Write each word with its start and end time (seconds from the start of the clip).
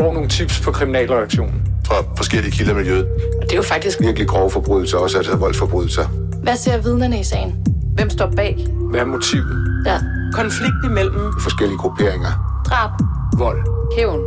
får 0.00 0.12
nogle 0.12 0.28
tips 0.28 0.60
på 0.60 0.70
kriminalreaktionen. 0.70 1.62
Fra 1.86 1.94
forskellige 2.16 2.52
kilder 2.52 2.72
i 2.72 2.76
miljøet. 2.76 3.06
Og 3.40 3.42
det 3.42 3.52
er 3.52 3.56
jo 3.56 3.62
faktisk 3.62 4.00
Virkelig 4.00 4.28
grove 4.28 4.50
forbrydelser, 4.50 4.98
også 4.98 5.16
altså 5.18 5.36
voldsforbrydelser. 5.36 6.06
Hvad 6.42 6.56
ser 6.56 6.82
vidnerne 6.82 7.20
i 7.20 7.22
sagen? 7.24 7.66
Hvem 7.94 8.10
står 8.10 8.32
bag? 8.36 8.66
Hvad 8.90 9.00
er 9.00 9.04
motivet? 9.04 9.82
Ja. 9.86 9.98
Konflikt 10.32 10.74
imellem 10.84 11.32
Forskellige 11.40 11.78
grupperinger. 11.78 12.62
Drab. 12.66 12.90
Vold. 13.38 13.58
Hævn. 13.96 14.20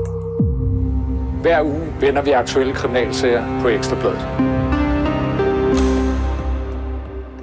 Hver 1.41 1.61
uge 1.63 1.93
vender 1.99 2.21
vi 2.21 2.31
aktuelle 2.31 2.73
kriminalsager 2.73 3.61
på 3.61 3.67
Ekstrabladet. 3.67 4.21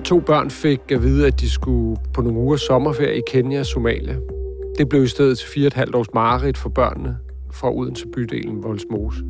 To 0.05 0.21
børn 0.21 0.51
fik 0.51 0.81
at 0.91 1.03
vide, 1.03 1.27
at 1.27 1.41
de 1.41 1.51
skulle 1.51 2.01
på 2.15 2.23
nogle 2.23 2.39
uger 2.39 2.57
sommerferie 2.57 3.19
i 3.19 3.23
Kenya 3.27 3.61
og 3.61 3.67
Somalia. 3.67 4.17
Det 4.79 4.89
blev 4.89 5.05
i 5.05 5.09
stedet 5.09 5.39
til 5.39 5.49
fire 5.49 5.65
og 5.65 5.67
et 5.67 5.75
halvt 5.75 5.95
års 5.95 6.15
mareridt 6.15 6.59
for 6.59 6.69
børnene 6.69 7.17
fra 7.53 7.75
Odense 7.75 8.07
bydelen 8.15 8.63
Volsmose. 8.63 9.21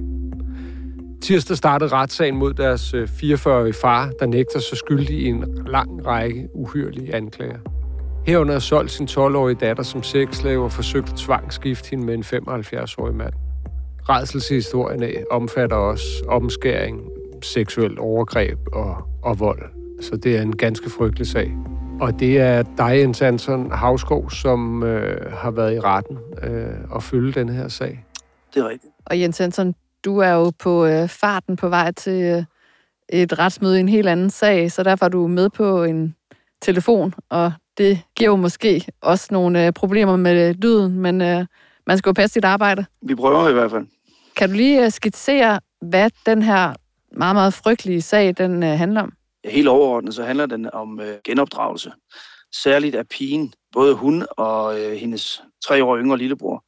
Tirsdag 1.22 1.56
startede 1.56 1.92
retssagen 1.92 2.36
mod 2.36 2.54
deres 2.54 2.94
øh, 2.94 3.08
44-årige 3.08 3.72
far, 3.72 4.10
der 4.20 4.26
nægter 4.26 4.60
sig 4.60 4.78
skyldig 4.78 5.18
i 5.18 5.26
en 5.26 5.44
lang 5.66 6.06
række 6.06 6.48
uhyrlige 6.54 7.14
anklager. 7.14 7.58
Herunder 8.26 8.52
har 8.52 8.60
solgt 8.60 8.90
sin 8.90 9.08
12-årige 9.10 9.56
datter 9.60 9.82
som 9.82 10.02
sexslave 10.02 10.64
og 10.64 10.72
forsøgt 10.72 11.16
tvangsskift 11.16 11.90
hende 11.90 12.04
med 12.04 12.14
en 12.14 12.22
75-årig 12.22 13.14
mand. 13.14 13.32
Redselshistorierne 14.08 15.12
omfatter 15.30 15.76
også 15.76 16.24
omskæring, 16.28 17.00
seksuelt 17.42 17.98
overgreb 17.98 18.58
og, 18.72 18.96
og 19.22 19.40
vold. 19.40 19.62
Så 20.00 20.16
det 20.16 20.36
er 20.36 20.42
en 20.42 20.56
ganske 20.56 20.90
frygtelig 20.90 21.26
sag. 21.26 21.52
Og 22.00 22.20
det 22.20 22.38
er 22.38 22.62
dig, 22.62 22.98
Jens 22.98 23.22
Anton 23.22 23.70
Havskov, 23.70 24.30
som 24.30 24.82
øh, 24.82 25.32
har 25.32 25.50
været 25.50 25.74
i 25.74 25.80
retten 25.80 26.18
øh, 26.42 26.66
og 26.90 27.02
følge 27.02 27.32
den 27.32 27.48
her 27.48 27.68
sag. 27.68 28.04
Det 28.54 28.60
er 28.60 28.68
rigtigt. 28.68 28.92
Og 29.06 29.20
Jens 29.20 29.38
Hansen, 29.38 29.74
du 30.04 30.18
er 30.18 30.30
jo 30.30 30.52
på 30.58 30.86
øh, 30.86 31.08
farten 31.08 31.56
på 31.56 31.68
vej 31.68 31.92
til 31.92 32.22
øh, 32.22 32.44
et 33.08 33.38
retsmøde 33.38 33.76
i 33.76 33.80
en 33.80 33.88
helt 33.88 34.08
anden 34.08 34.30
sag, 34.30 34.72
så 34.72 34.82
derfor 34.82 35.04
er 35.04 35.08
du 35.08 35.26
med 35.26 35.50
på 35.50 35.84
en 35.84 36.16
telefon, 36.62 37.14
og 37.28 37.52
det 37.78 38.02
giver 38.16 38.30
jo 38.30 38.36
måske 38.36 38.86
også 39.00 39.28
nogle 39.30 39.66
øh, 39.66 39.72
problemer 39.72 40.16
med 40.16 40.54
lyden, 40.54 41.00
men 41.00 41.20
øh, 41.20 41.46
man 41.86 41.98
skal 41.98 42.10
jo 42.10 42.12
passe 42.12 42.34
sit 42.34 42.44
arbejde. 42.44 42.84
Vi 43.02 43.14
prøver 43.14 43.48
i 43.48 43.52
hvert 43.52 43.70
fald. 43.70 43.86
Kan 44.36 44.48
du 44.48 44.54
lige 44.54 44.84
øh, 44.84 44.90
skitsere, 44.90 45.60
hvad 45.80 46.10
den 46.26 46.42
her 46.42 46.74
meget, 47.16 47.36
meget 47.36 47.54
frygtelige 47.54 48.02
sag, 48.02 48.34
den 48.38 48.62
øh, 48.62 48.78
handler 48.78 49.02
om? 49.02 49.12
Helt 49.44 49.68
overordnet, 49.68 50.14
så 50.14 50.24
handler 50.24 50.46
den 50.46 50.70
om 50.72 51.00
øh, 51.00 51.14
genopdragelse. 51.24 51.92
Særligt 52.54 52.94
af 52.94 53.08
pigen. 53.08 53.52
Både 53.72 53.94
hun 53.94 54.26
og 54.30 54.80
øh, 54.80 54.92
hendes 54.92 55.42
tre 55.64 55.84
år 55.84 55.98
yngre 55.98 56.18
lillebror 56.18 56.64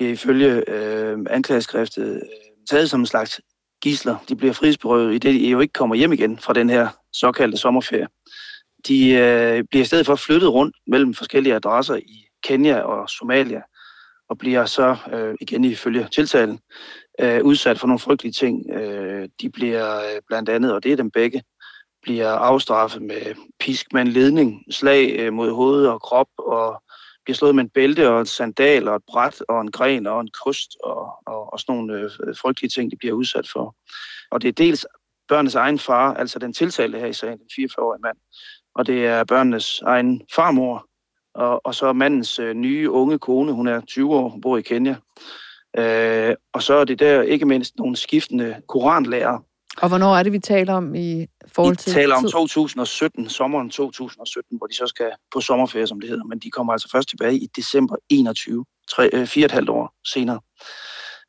bliver 0.00 0.12
ifølge 0.12 0.70
øh, 0.70 1.18
anklageskriftet 1.30 2.14
øh, 2.14 2.22
taget 2.70 2.90
som 2.90 3.00
en 3.00 3.06
slags 3.06 3.40
gisler. 3.82 4.16
De 4.28 4.36
bliver 4.36 4.52
frihedsberøvet, 4.52 5.14
i 5.14 5.18
det 5.18 5.40
de 5.40 5.50
jo 5.50 5.60
ikke 5.60 5.72
kommer 5.72 5.94
hjem 5.94 6.12
igen 6.12 6.38
fra 6.38 6.52
den 6.52 6.70
her 6.70 6.88
såkaldte 7.12 7.58
sommerferie. 7.58 8.06
De 8.88 9.10
øh, 9.10 9.64
bliver 9.70 9.82
i 9.82 9.86
stedet 9.86 10.06
for 10.06 10.14
flyttet 10.14 10.52
rundt 10.52 10.76
mellem 10.86 11.14
forskellige 11.14 11.54
adresser 11.54 11.96
i 11.96 12.26
Kenya 12.42 12.80
og 12.80 13.10
Somalia, 13.10 13.62
og 14.28 14.38
bliver 14.38 14.64
så, 14.64 14.96
øh, 15.12 15.34
igen 15.40 15.64
ifølge 15.64 16.08
tiltalen, 16.12 16.58
øh, 17.20 17.44
udsat 17.44 17.78
for 17.78 17.86
nogle 17.86 17.98
frygtelige 17.98 18.32
ting. 18.32 18.70
Øh, 18.72 19.28
de 19.40 19.50
bliver 19.50 19.96
øh, 19.96 20.20
blandt 20.28 20.48
andet, 20.48 20.74
og 20.74 20.84
det 20.84 20.92
er 20.92 20.96
dem 20.96 21.10
begge, 21.10 21.42
bliver 22.02 22.30
afstraffet 22.30 23.02
med 23.02 23.34
pisk 23.58 23.86
med 23.92 24.02
en 24.02 24.08
ledning, 24.08 24.64
slag 24.70 25.16
øh, 25.18 25.32
mod 25.32 25.50
hoved 25.50 25.86
og 25.86 26.02
krop, 26.02 26.28
og 26.38 26.82
bliver 27.30 27.36
slået 27.36 27.54
med 27.54 27.64
en 27.64 27.70
bælte 27.70 28.10
og 28.10 28.20
en 28.20 28.26
sandal 28.26 28.88
og 28.88 28.96
et 28.96 29.02
bræt 29.06 29.42
og 29.48 29.60
en 29.60 29.70
gren 29.70 30.06
og 30.06 30.20
en 30.20 30.30
kost 30.44 30.76
og, 30.84 31.12
og, 31.26 31.52
og 31.52 31.60
sådan 31.60 31.74
nogle 31.74 32.00
øh, 32.00 32.36
frygtelige 32.36 32.70
ting, 32.70 32.90
de 32.90 32.96
bliver 32.96 33.14
udsat 33.14 33.48
for. 33.52 33.76
Og 34.30 34.42
det 34.42 34.48
er 34.48 34.52
dels 34.52 34.86
børnenes 35.28 35.54
egen 35.54 35.78
far, 35.78 36.14
altså 36.14 36.38
den 36.38 36.52
tiltalte 36.52 36.98
her 36.98 37.06
i 37.06 37.12
sagen, 37.12 37.38
den 37.38 37.64
44-årige 37.64 38.00
mand, 38.02 38.16
og 38.74 38.86
det 38.86 39.06
er 39.06 39.24
børnenes 39.24 39.80
egen 39.80 40.22
farmor, 40.34 40.86
og, 41.34 41.66
og 41.66 41.74
så 41.74 41.92
mandens 41.92 42.38
øh, 42.38 42.54
nye 42.54 42.90
unge 42.90 43.18
kone, 43.18 43.52
hun 43.52 43.66
er 43.66 43.80
20 43.80 44.14
år, 44.14 44.28
hun 44.28 44.40
bor 44.40 44.56
i 44.56 44.62
Kenya. 44.62 44.96
Øh, 45.78 46.34
og 46.52 46.62
så 46.62 46.74
er 46.74 46.84
det 46.84 46.98
der 46.98 47.22
ikke 47.22 47.46
mindst 47.46 47.76
nogle 47.76 47.96
skiftende 47.96 48.62
koranlærer. 48.68 49.38
Og 49.80 49.88
hvornår 49.88 50.16
er 50.16 50.22
det, 50.22 50.32
vi 50.32 50.38
taler 50.38 50.74
om 50.74 50.94
i 50.94 51.26
forhold 51.46 51.76
til 51.76 51.90
Vi 51.90 51.94
taler 51.94 52.14
om 52.14 52.22
tid? 52.22 52.30
2017, 52.30 53.28
sommeren 53.28 53.70
2017, 53.70 54.58
hvor 54.58 54.66
de 54.66 54.74
så 54.74 54.86
skal 54.86 55.10
på 55.32 55.40
sommerferie, 55.40 55.86
som 55.86 56.00
det 56.00 56.08
hedder. 56.08 56.24
Men 56.24 56.38
de 56.38 56.50
kommer 56.50 56.72
altså 56.72 56.88
først 56.92 57.08
tilbage 57.08 57.36
i 57.36 57.46
december 57.56 57.96
21, 58.08 58.64
tre, 58.90 59.10
øh, 59.12 59.26
fire 59.26 59.44
og 59.44 59.46
et 59.46 59.52
halvt 59.52 59.68
år 59.68 59.94
senere. 60.06 60.40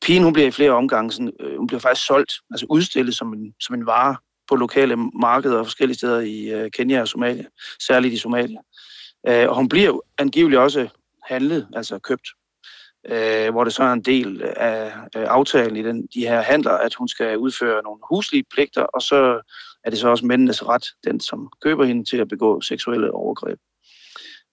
Pigen, 0.02 0.24
hun 0.24 0.34
bliver 0.34 0.48
i 0.48 0.52
flere 0.52 0.72
omgange, 0.72 1.12
sådan, 1.12 1.32
øh, 1.40 1.58
hun 1.58 1.68
bliver 1.68 1.80
faktisk 1.80 2.08
solgt, 2.08 2.34
altså 2.52 2.66
udstillet 2.70 3.16
som 3.16 3.34
en, 3.34 3.54
som 3.60 3.76
en 3.76 3.86
vare 3.86 4.16
på 4.50 4.56
lokale 4.56 4.96
markeder 4.96 5.60
og 5.60 5.66
forskellige 5.66 5.98
steder 5.98 6.20
i 6.20 6.50
øh, 6.50 6.72
Kenya 6.72 7.02
og 7.02 7.08
Somalia, 7.08 7.46
særligt 7.88 8.14
i 8.14 8.18
Somalia. 8.18 8.60
Øh, 9.28 9.50
og 9.50 9.56
hun 9.56 9.70
bliver 9.70 10.00
angiveligt 10.18 10.60
også 10.60 10.88
handlet, 11.24 11.68
altså 11.74 12.00
købt, 12.00 12.28
øh, 13.10 13.52
hvor 13.52 13.64
det 13.64 13.74
så 13.74 13.84
er 13.84 13.94
en 13.94 14.02
del 14.02 14.44
af 14.58 14.94
øh, 15.16 15.24
aftalen 15.28 15.78
i 15.78 15.84
den, 15.84 16.08
de 16.14 16.28
her 16.28 16.42
handler, 16.42 16.72
at 16.72 16.94
hun 16.94 17.08
skal 17.08 17.38
udføre 17.38 17.84
nogle 17.84 18.00
huslige 18.10 18.44
pligter, 18.54 18.82
og 18.82 19.02
så 19.02 19.42
er 19.84 19.90
det 19.90 20.00
så 20.00 20.10
også 20.10 20.26
mændenes 20.26 20.68
ret, 20.68 20.86
den 21.04 21.20
som 21.20 21.52
køber 21.64 21.86
hende 21.86 22.10
til 22.10 22.18
at 22.18 22.28
begå 22.28 22.62
seksuelle 22.62 23.12
overgreb. 23.12 23.60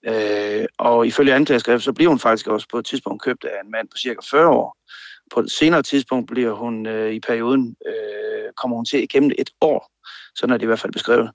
Øh, 0.06 0.66
og 0.78 1.06
ifølge 1.06 1.34
anklageskrift, 1.34 1.84
så 1.84 1.92
bliver 1.92 2.08
hun 2.08 2.18
faktisk 2.18 2.46
også 2.46 2.66
på 2.70 2.78
et 2.78 2.86
tidspunkt 2.86 3.22
købt 3.22 3.44
af 3.44 3.60
en 3.64 3.70
mand 3.70 3.88
på 3.88 3.96
cirka 3.96 4.20
40 4.30 4.48
år. 4.48 4.76
På 5.34 5.40
et 5.40 5.50
senere 5.50 5.82
tidspunkt 5.82 6.30
bliver 6.30 6.52
hun 6.52 6.86
øh, 6.86 7.12
i 7.12 7.20
perioden, 7.20 7.76
øh, 7.86 8.52
kommer 8.56 8.76
hun 8.76 8.84
til 8.84 9.02
igennem 9.02 9.30
et 9.38 9.50
år, 9.60 9.90
sådan 10.36 10.52
er 10.52 10.56
det 10.56 10.62
i 10.62 10.66
hvert 10.66 10.80
fald 10.80 10.92
beskrevet 10.92 11.30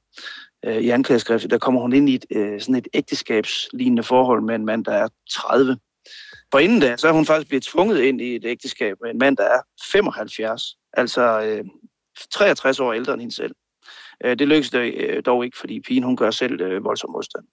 øh, 0.65 0.77
i 0.77 0.89
anklageskriftet, 0.89 1.51
der 1.51 1.57
kommer 1.57 1.81
hun 1.81 1.93
ind 1.93 2.09
i 2.09 2.15
et, 2.15 2.25
øh, 2.31 2.61
sådan 2.61 2.75
et 2.75 2.87
ægteskabslignende 2.93 4.03
forhold 4.03 4.41
med 4.41 4.55
en 4.55 4.65
mand, 4.65 4.85
der 4.85 4.91
er 4.91 5.07
30. 5.31 5.77
For 6.53 6.59
inden 6.59 6.79
da, 6.79 6.97
så 6.97 7.07
er 7.07 7.11
hun 7.11 7.25
faktisk 7.25 7.47
blevet 7.47 7.63
tvunget 7.63 7.99
ind 7.99 8.21
i 8.21 8.35
et 8.35 8.45
ægteskab 8.45 8.97
med 9.01 9.11
en 9.11 9.17
mand, 9.17 9.37
der 9.37 9.43
er 9.43 9.61
75, 9.91 10.63
altså 10.93 11.41
øh, 11.41 11.65
63 12.31 12.79
år 12.79 12.93
ældre 12.93 13.13
end 13.13 13.21
hende 13.21 13.35
selv. 13.35 13.55
Øh, 14.23 14.39
det 14.39 14.47
lykkedes 14.47 14.69
det, 14.69 14.93
øh, 14.93 15.23
dog 15.25 15.45
ikke, 15.45 15.57
fordi 15.57 15.81
pigen 15.81 16.03
hun 16.03 16.17
gør 16.17 16.31
selv 16.31 16.61
øh, 16.61 16.83
voldsom 16.83 17.11
modstand. 17.11 17.43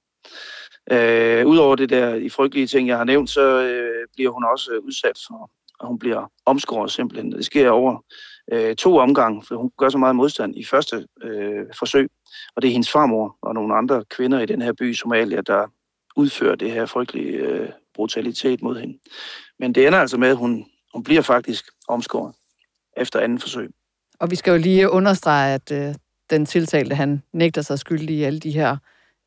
Øh, 0.92 1.46
Udover 1.46 1.76
det 1.76 1.90
der 1.90 2.14
i 2.14 2.28
frygtelige 2.28 2.66
ting, 2.66 2.88
jeg 2.88 2.96
har 2.96 3.04
nævnt, 3.04 3.30
så 3.30 3.62
øh, 3.62 4.06
bliver 4.14 4.30
hun 4.30 4.44
også 4.44 4.72
øh, 4.72 4.80
udsat 4.84 5.18
for, 5.28 5.50
at 5.80 5.88
hun 5.88 5.98
bliver 5.98 6.32
omskåret 6.46 6.90
simpelthen. 6.90 7.32
Det 7.32 7.44
sker 7.44 7.70
over 7.70 8.04
øh, 8.52 8.76
to 8.76 8.96
omgange, 8.96 9.42
for 9.48 9.56
hun 9.56 9.70
gør 9.78 9.88
så 9.88 9.98
meget 9.98 10.16
modstand 10.16 10.56
i 10.56 10.64
første 10.64 11.06
øh, 11.22 11.66
forsøg. 11.78 12.08
Og 12.56 12.62
det 12.62 12.68
er 12.68 12.72
hendes 12.72 12.92
farmor 12.92 13.36
og 13.42 13.54
nogle 13.54 13.74
andre 13.74 14.04
kvinder 14.04 14.40
i 14.40 14.46
den 14.46 14.62
her 14.62 14.72
by, 14.72 14.92
Somalia, 14.92 15.40
der 15.40 15.66
udfører 16.16 16.54
det 16.54 16.72
her 16.72 16.86
frygtelige 16.86 17.32
øh, 17.32 17.68
brutalitet 18.00 18.62
mod 18.62 18.80
hende. 18.80 18.98
Men 19.58 19.74
det 19.74 19.86
ender 19.86 19.98
altså 19.98 20.16
med, 20.16 20.28
at 20.28 20.36
hun, 20.36 20.64
hun 20.94 21.02
bliver 21.02 21.22
faktisk 21.22 21.64
omskåret 21.88 22.34
efter 22.96 23.20
anden 23.20 23.38
forsøg. 23.38 23.70
Og 24.20 24.30
vi 24.30 24.36
skal 24.36 24.50
jo 24.50 24.58
lige 24.58 24.90
understrege, 24.90 25.54
at 25.54 25.72
øh, 25.72 25.94
den 26.30 26.46
tiltalte, 26.46 26.94
han 26.94 27.22
nægter 27.32 27.62
sig 27.62 27.78
skyldig 27.78 28.16
i 28.16 28.22
alle 28.22 28.40
de 28.40 28.50
her 28.50 28.76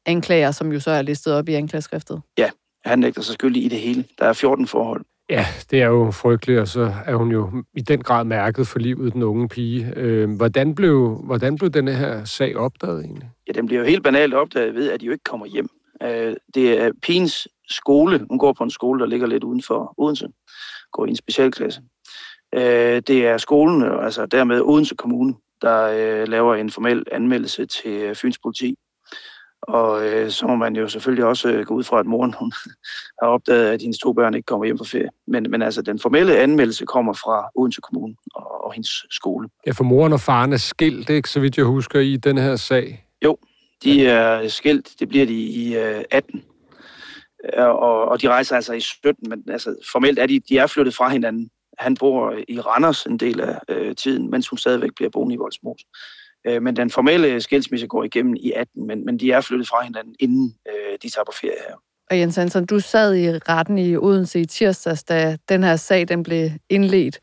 anklager, 0.05 0.51
som 0.51 0.71
jo 0.71 0.79
så 0.79 0.91
er 0.91 1.01
listet 1.01 1.33
op 1.33 1.49
i 1.49 1.53
anklageskriftet. 1.53 2.21
Ja, 2.37 2.49
han 2.85 2.99
nægter 2.99 3.21
sig 3.21 3.33
skyldig 3.33 3.63
i 3.63 3.67
det 3.67 3.79
hele. 3.79 4.05
Der 4.19 4.25
er 4.25 4.33
14 4.33 4.67
forhold. 4.67 5.01
Ja, 5.29 5.45
det 5.71 5.81
er 5.81 5.87
jo 5.87 6.11
frygteligt, 6.11 6.59
og 6.59 6.67
så 6.67 6.93
er 7.05 7.15
hun 7.15 7.31
jo 7.31 7.63
i 7.73 7.81
den 7.81 8.01
grad 8.01 8.25
mærket 8.25 8.67
for 8.67 8.79
livet, 8.79 9.13
den 9.13 9.23
unge 9.23 9.49
pige. 9.49 9.93
Øh, 9.95 10.29
hvordan, 10.35 10.75
blev, 10.75 11.21
hvordan 11.23 11.55
blev 11.55 11.69
denne 11.69 11.93
her 11.93 12.23
sag 12.23 12.57
opdaget 12.57 13.03
egentlig? 13.03 13.29
Ja, 13.47 13.51
den 13.51 13.65
bliver 13.65 13.79
jo 13.79 13.87
helt 13.87 14.03
banalt 14.03 14.33
opdaget 14.33 14.75
ved, 14.75 14.91
at 14.91 15.01
de 15.01 15.05
jo 15.05 15.11
ikke 15.11 15.23
kommer 15.23 15.45
hjem. 15.45 15.69
Øh, 16.03 16.35
det 16.53 16.81
er 16.81 16.91
pigens 17.01 17.47
skole. 17.69 18.25
Hun 18.29 18.39
går 18.39 18.53
på 18.53 18.63
en 18.63 18.69
skole, 18.69 18.99
der 18.99 19.05
ligger 19.05 19.27
lidt 19.27 19.43
uden 19.43 19.63
for 19.63 19.93
Odense. 19.97 20.27
Går 20.91 21.05
i 21.05 21.09
en 21.09 21.15
specialklasse. 21.15 21.81
Øh, 22.55 23.01
det 23.07 23.27
er 23.27 23.37
skolen, 23.37 23.83
altså 23.83 24.25
dermed 24.25 24.61
Odense 24.61 24.95
Kommune, 24.95 25.35
der 25.61 25.83
øh, 25.83 26.27
laver 26.27 26.55
en 26.55 26.69
formel 26.69 27.03
anmeldelse 27.11 27.65
til 27.65 28.15
Fyns 28.15 28.39
politi. 28.39 28.75
Og 29.61 30.07
øh, 30.07 30.29
så 30.29 30.47
må 30.47 30.55
man 30.55 30.75
jo 30.75 30.87
selvfølgelig 30.87 31.25
også 31.25 31.51
øh, 31.51 31.65
gå 31.65 31.73
ud 31.73 31.83
fra, 31.83 31.99
at 31.99 32.05
moren 32.05 32.33
hun 32.39 32.51
har 33.21 33.27
opdaget, 33.27 33.71
at 33.71 33.81
hendes 33.81 33.99
to 33.99 34.13
børn 34.13 34.33
ikke 34.33 34.45
kommer 34.45 34.65
hjem 34.65 34.77
på 34.77 34.83
ferie. 34.83 35.09
Men, 35.27 35.47
men 35.49 35.61
altså, 35.61 35.81
den 35.81 35.99
formelle 35.99 36.37
anmeldelse 36.37 36.85
kommer 36.85 37.13
fra 37.13 37.49
Odense 37.55 37.81
Kommune 37.81 38.15
og, 38.35 38.65
og 38.65 38.73
hendes 38.73 39.05
skole. 39.09 39.49
Ja, 39.67 39.71
for 39.71 39.83
moren 39.83 40.13
og 40.13 40.19
faren 40.19 40.53
er 40.53 40.57
skilt, 40.57 41.09
ikke? 41.09 41.29
Så 41.29 41.39
vidt 41.39 41.57
jeg 41.57 41.65
husker 41.65 41.99
i 41.99 42.17
den 42.17 42.37
her 42.37 42.55
sag. 42.55 43.05
Jo, 43.23 43.37
de 43.83 44.07
er 44.07 44.47
skilt. 44.47 44.99
Det 44.99 45.09
bliver 45.09 45.25
de 45.25 45.33
i 45.33 45.75
øh, 45.75 46.03
18. 46.11 46.43
Og, 47.57 48.05
og 48.05 48.21
de 48.21 48.29
rejser 48.29 48.55
altså 48.55 48.73
i 48.73 48.79
17, 48.79 49.29
men 49.29 49.43
altså, 49.49 49.75
formelt 49.91 50.19
er 50.19 50.25
de, 50.25 50.39
de 50.49 50.57
er 50.57 50.67
flyttet 50.67 50.95
fra 50.95 51.09
hinanden. 51.09 51.49
Han 51.77 51.95
bor 51.95 52.35
i 52.47 52.59
Randers 52.59 53.05
en 53.05 53.17
del 53.17 53.41
af 53.41 53.59
øh, 53.69 53.95
tiden, 53.95 54.31
mens 54.31 54.47
hun 54.47 54.57
stadigvæk 54.57 54.89
bliver 54.95 55.09
boende 55.09 55.35
i 55.35 55.37
Voldsmos. 55.37 55.81
Øh, 56.47 56.61
men 56.61 56.75
den 56.75 56.89
formelle 56.89 57.41
skilsmisse 57.41 57.87
går 57.87 58.03
igennem 58.03 58.35
i 58.39 58.51
18, 58.51 58.87
men, 58.87 59.05
men 59.05 59.19
de 59.19 59.31
er 59.31 59.41
flyttet 59.41 59.67
fra 59.67 59.83
hinanden, 59.83 60.15
inden 60.19 60.55
øh, 60.67 60.97
de 61.03 61.09
tager 61.09 61.25
på 61.25 61.31
ferie 61.41 61.57
her. 61.67 61.75
Og 62.11 62.19
Jens 62.19 62.35
Hansen, 62.35 62.65
du 62.65 62.79
sad 62.79 63.15
i 63.15 63.29
retten 63.29 63.77
i 63.77 63.97
Odense 63.97 64.39
i 64.39 64.45
tirsdags, 64.45 65.03
da 65.03 65.37
den 65.49 65.63
her 65.63 65.75
sag 65.75 66.07
den 66.07 66.23
blev 66.23 66.49
indledt. 66.69 67.19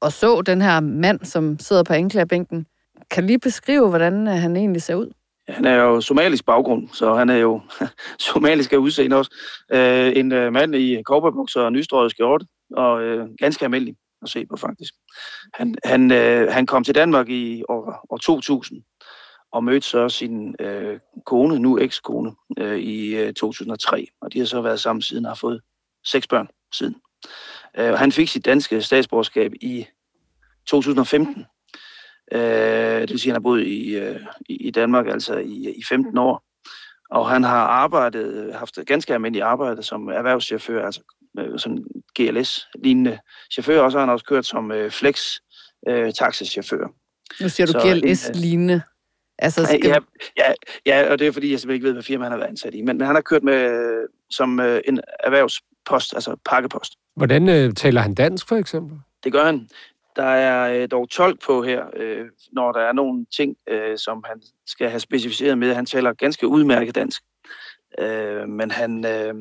og 0.00 0.12
så 0.12 0.42
den 0.42 0.62
her 0.62 0.80
mand, 0.80 1.24
som 1.24 1.58
sidder 1.58 1.82
på 1.82 1.92
anklagerbænken. 1.92 2.66
Kan 3.10 3.26
lige 3.26 3.38
beskrive, 3.38 3.88
hvordan 3.88 4.28
øh, 4.28 4.34
han 4.34 4.56
egentlig 4.56 4.82
ser 4.82 4.94
ud? 4.94 5.12
Han 5.48 5.64
er 5.64 5.74
jo 5.74 6.00
somalisk 6.00 6.44
baggrund, 6.44 6.88
så 6.92 7.14
han 7.14 7.30
er 7.30 7.36
jo 7.36 7.60
somalisk 8.32 8.72
af 8.72 8.76
udseende 8.76 9.16
også. 9.16 9.30
Øh, 9.72 10.12
en 10.16 10.32
øh, 10.32 10.52
mand 10.52 10.74
i 10.74 11.02
kobberbukser 11.02 11.60
og 11.60 11.72
nystrøget 11.72 12.10
skjorte, 12.10 12.46
og 12.76 13.02
øh, 13.02 13.28
ganske 13.38 13.64
almindelig 13.64 13.96
at 14.22 14.28
se 14.28 14.46
på 14.46 14.56
faktisk. 14.56 14.94
Han, 15.54 15.74
han, 15.84 16.12
øh, 16.12 16.52
han 16.52 16.66
kom 16.66 16.84
til 16.84 16.94
Danmark 16.94 17.28
i 17.28 17.62
år, 17.68 18.06
år 18.10 18.16
2000 18.16 18.82
og 19.52 19.64
mødte 19.64 19.86
så 19.86 20.08
sin 20.08 20.56
øh, 20.60 21.00
kone, 21.26 21.58
nu 21.58 21.78
ekskone, 21.78 22.32
øh, 22.58 22.78
i 22.78 23.16
øh, 23.16 23.34
2003. 23.34 24.06
Og 24.20 24.32
de 24.32 24.38
har 24.38 24.46
så 24.46 24.60
været 24.60 24.80
sammen 24.80 25.02
siden 25.02 25.24
og 25.24 25.30
har 25.30 25.36
fået 25.36 25.60
seks 26.04 26.26
børn 26.26 26.48
siden. 26.72 26.96
Øh, 27.78 27.92
han 27.94 28.12
fik 28.12 28.28
sit 28.28 28.44
danske 28.44 28.82
statsborgerskab 28.82 29.52
i 29.60 29.86
2015. 30.66 31.44
Øh, 32.32 33.00
det 33.00 33.10
vil 33.10 33.20
sige, 33.20 33.30
at 33.30 33.34
han 33.34 33.42
har 33.42 33.48
boet 33.48 33.66
i, 33.66 33.96
øh, 33.96 34.20
i 34.48 34.70
Danmark 34.70 35.06
altså 35.08 35.36
i, 35.36 35.74
i 35.76 35.82
15 35.88 36.18
år. 36.18 36.42
Og 37.10 37.30
han 37.30 37.44
har 37.44 37.58
arbejdet, 37.58 38.54
haft 38.54 38.78
ganske 38.86 39.14
almindeligt 39.14 39.44
arbejde 39.44 39.82
som 39.82 40.08
erhvervschauffør, 40.08 40.86
altså 40.86 41.00
øh, 41.38 41.58
sådan 41.58 41.84
GLS-lignende 42.20 43.18
chauffør, 43.52 43.80
og 43.80 43.92
så 43.92 43.98
har 43.98 44.06
han 44.06 44.12
også 44.12 44.24
kørt 44.24 44.46
som 44.46 44.72
øh, 44.72 44.90
flex 44.90 45.20
øh, 45.88 46.12
taxichauffør. 46.12 46.86
Nu 47.40 47.48
siger 47.48 47.66
du 47.66 47.72
Så, 47.72 47.78
GLS-lignende. 47.78 48.82
Altså, 49.38 49.64
skal... 49.64 49.84
Ja, 49.84 49.98
ja, 50.36 50.52
ja, 50.86 51.12
og 51.12 51.18
det 51.18 51.26
er 51.26 51.32
fordi, 51.32 51.50
jeg 51.50 51.60
simpelthen 51.60 51.74
ikke 51.74 51.86
ved, 51.86 51.92
hvad 51.92 52.02
firma 52.02 52.24
han 52.24 52.32
har 52.32 52.38
været 52.38 52.48
ansat 52.48 52.74
i. 52.74 52.82
Men, 52.82 52.98
men 52.98 53.06
han 53.06 53.14
har 53.14 53.22
kørt 53.22 53.42
med 53.42 53.54
øh, 53.54 54.08
som 54.30 54.60
øh, 54.60 54.80
en 54.88 55.00
erhvervspost, 55.20 56.14
altså 56.14 56.36
pakkepost. 56.44 56.92
Hvordan 57.16 57.48
øh, 57.48 57.74
taler 57.74 58.00
han 58.00 58.14
dansk, 58.14 58.48
for 58.48 58.56
eksempel? 58.56 58.98
Det 59.24 59.32
gør 59.32 59.44
han. 59.44 59.68
Der 60.18 60.24
er 60.24 60.82
øh, 60.82 60.88
dog 60.90 61.10
tolk 61.10 61.42
på 61.46 61.62
her, 61.62 61.84
øh, 61.96 62.26
når 62.52 62.72
der 62.72 62.80
er 62.80 62.92
nogle 62.92 63.26
ting, 63.36 63.56
øh, 63.68 63.98
som 63.98 64.24
han 64.26 64.42
skal 64.66 64.88
have 64.88 65.00
specificeret 65.00 65.58
med. 65.58 65.74
Han 65.74 65.86
taler 65.86 66.12
ganske 66.12 66.48
udmærket 66.48 66.94
dansk. 66.94 67.22
Øh, 67.98 68.48
men 68.48 68.70
han, 68.70 69.06
øh, 69.06 69.34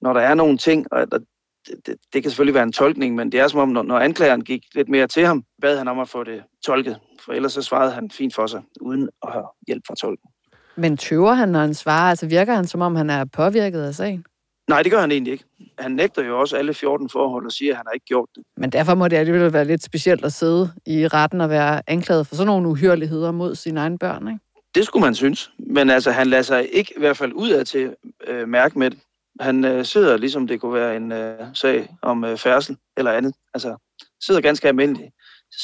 når 0.00 0.12
der 0.12 0.20
er 0.20 0.34
nogle 0.34 0.58
ting, 0.58 0.92
og 0.92 1.10
der, 1.12 1.18
det, 1.66 1.86
det, 1.86 1.96
det 2.12 2.22
kan 2.22 2.30
selvfølgelig 2.30 2.54
være 2.54 2.62
en 2.62 2.72
tolkning, 2.72 3.14
men 3.14 3.32
det 3.32 3.40
er 3.40 3.48
som 3.48 3.60
om, 3.60 3.68
når, 3.68 3.82
når 3.82 3.98
anklageren 3.98 4.44
gik 4.44 4.62
lidt 4.74 4.88
mere 4.88 5.06
til 5.06 5.26
ham, 5.26 5.44
bad 5.62 5.78
han 5.78 5.88
om 5.88 5.98
at 5.98 6.08
få 6.08 6.24
det 6.24 6.42
tolket. 6.64 6.98
For 7.24 7.32
ellers 7.32 7.52
så 7.52 7.62
svarede 7.62 7.92
han 7.92 8.10
fint 8.10 8.34
for 8.34 8.46
sig, 8.46 8.62
uden 8.80 9.08
at 9.22 9.32
have 9.32 9.46
hjælp 9.66 9.82
fra 9.86 9.94
tolken. 9.94 10.30
Men 10.76 10.96
tøver 10.96 11.32
han, 11.32 11.48
når 11.48 11.60
han 11.60 11.74
svarer? 11.74 12.10
Altså 12.10 12.26
virker 12.26 12.54
han, 12.54 12.66
som 12.66 12.80
om 12.80 12.96
han 12.96 13.10
er 13.10 13.24
påvirket 13.24 13.82
af 13.82 13.94
sagen? 13.94 14.24
Nej, 14.68 14.82
det 14.82 14.92
gør 14.92 15.00
han 15.00 15.10
egentlig 15.12 15.32
ikke. 15.32 15.44
Han 15.78 15.90
nægter 15.90 16.24
jo 16.24 16.40
også 16.40 16.56
alle 16.56 16.74
14 16.74 17.08
forhold 17.08 17.46
og 17.46 17.52
siger, 17.52 17.72
at 17.72 17.76
han 17.76 17.86
har 17.86 17.92
ikke 17.92 18.06
gjort 18.06 18.28
det. 18.34 18.42
Men 18.56 18.70
derfor 18.70 18.94
må 18.94 19.08
det 19.08 19.16
alligevel 19.16 19.52
være 19.52 19.64
lidt 19.64 19.82
specielt 19.82 20.24
at 20.24 20.32
sidde 20.32 20.70
i 20.86 21.08
retten 21.08 21.40
og 21.40 21.50
være 21.50 21.82
anklaget 21.86 22.26
for 22.26 22.34
sådan 22.34 22.46
nogle 22.46 22.68
uhyreligheder 22.68 23.30
mod 23.32 23.54
sine 23.54 23.80
egne 23.80 23.98
børn, 23.98 24.28
ikke? 24.28 24.40
Det 24.74 24.84
skulle 24.84 25.04
man 25.04 25.14
synes. 25.14 25.50
Men 25.58 25.90
altså, 25.90 26.10
han 26.10 26.26
lader 26.26 26.42
sig 26.42 26.68
ikke 26.72 26.92
i 26.96 27.00
hvert 27.00 27.16
fald 27.16 27.32
ud 27.32 27.50
af 27.50 27.66
til 27.66 27.94
øh, 28.26 28.48
mærke 28.48 28.78
med 28.78 28.90
det. 28.90 28.98
Han 29.40 29.64
øh, 29.64 29.84
sidder 29.84 30.16
ligesom 30.16 30.46
det 30.46 30.60
kunne 30.60 30.74
være 30.74 30.96
en 30.96 31.12
øh, 31.12 31.38
sag 31.54 31.88
om 32.02 32.24
øh, 32.24 32.36
færdsel 32.36 32.76
eller 32.96 33.12
andet. 33.12 33.34
Altså, 33.54 33.76
sidder 34.20 34.40
ganske 34.40 34.68
almindeligt 34.68 35.10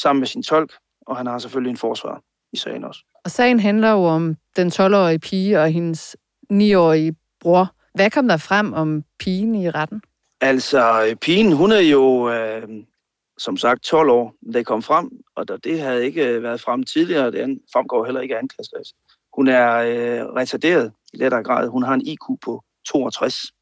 sammen 0.00 0.20
med 0.20 0.26
sin 0.26 0.42
tolk, 0.42 0.72
og 1.06 1.16
han 1.16 1.26
har 1.26 1.38
selvfølgelig 1.38 1.70
en 1.70 1.76
forsvar 1.76 2.20
i 2.52 2.56
sagen 2.56 2.84
også. 2.84 3.00
Og 3.24 3.30
sagen 3.30 3.60
handler 3.60 3.90
jo 3.90 4.04
om 4.04 4.36
den 4.56 4.68
12-årige 4.68 5.18
pige 5.18 5.60
og 5.60 5.68
hendes 5.68 6.16
9-årige 6.52 7.16
bror. 7.40 7.74
Hvad 7.94 8.10
kom 8.10 8.28
der 8.28 8.36
frem 8.36 8.72
om 8.72 9.04
pigen 9.18 9.54
i 9.54 9.70
retten? 9.70 10.02
Altså, 10.40 11.14
pigen, 11.20 11.52
hun 11.52 11.72
er 11.72 11.80
jo 11.80 12.30
øh, 12.30 12.68
som 13.38 13.56
sagt 13.56 13.82
12 13.82 14.10
år, 14.10 14.34
det 14.52 14.66
kom 14.66 14.82
frem, 14.82 15.10
og 15.36 15.64
det 15.64 15.80
havde 15.80 16.04
ikke 16.04 16.26
øh, 16.28 16.42
været 16.42 16.60
frem 16.60 16.82
tidligere, 16.82 17.30
det 17.30 17.58
fremgår 17.72 18.04
heller 18.04 18.20
ikke 18.20 18.36
af. 18.36 18.42
Hun 19.36 19.48
er 19.48 19.74
øh, 19.74 20.26
retarderet 20.26 20.92
i 21.12 21.16
lettere 21.16 21.42
grad. 21.42 21.68
Hun 21.68 21.82
har 21.82 21.94
en 21.94 22.06
IQ 22.06 22.22
på 22.44 22.64
62. 22.88 23.52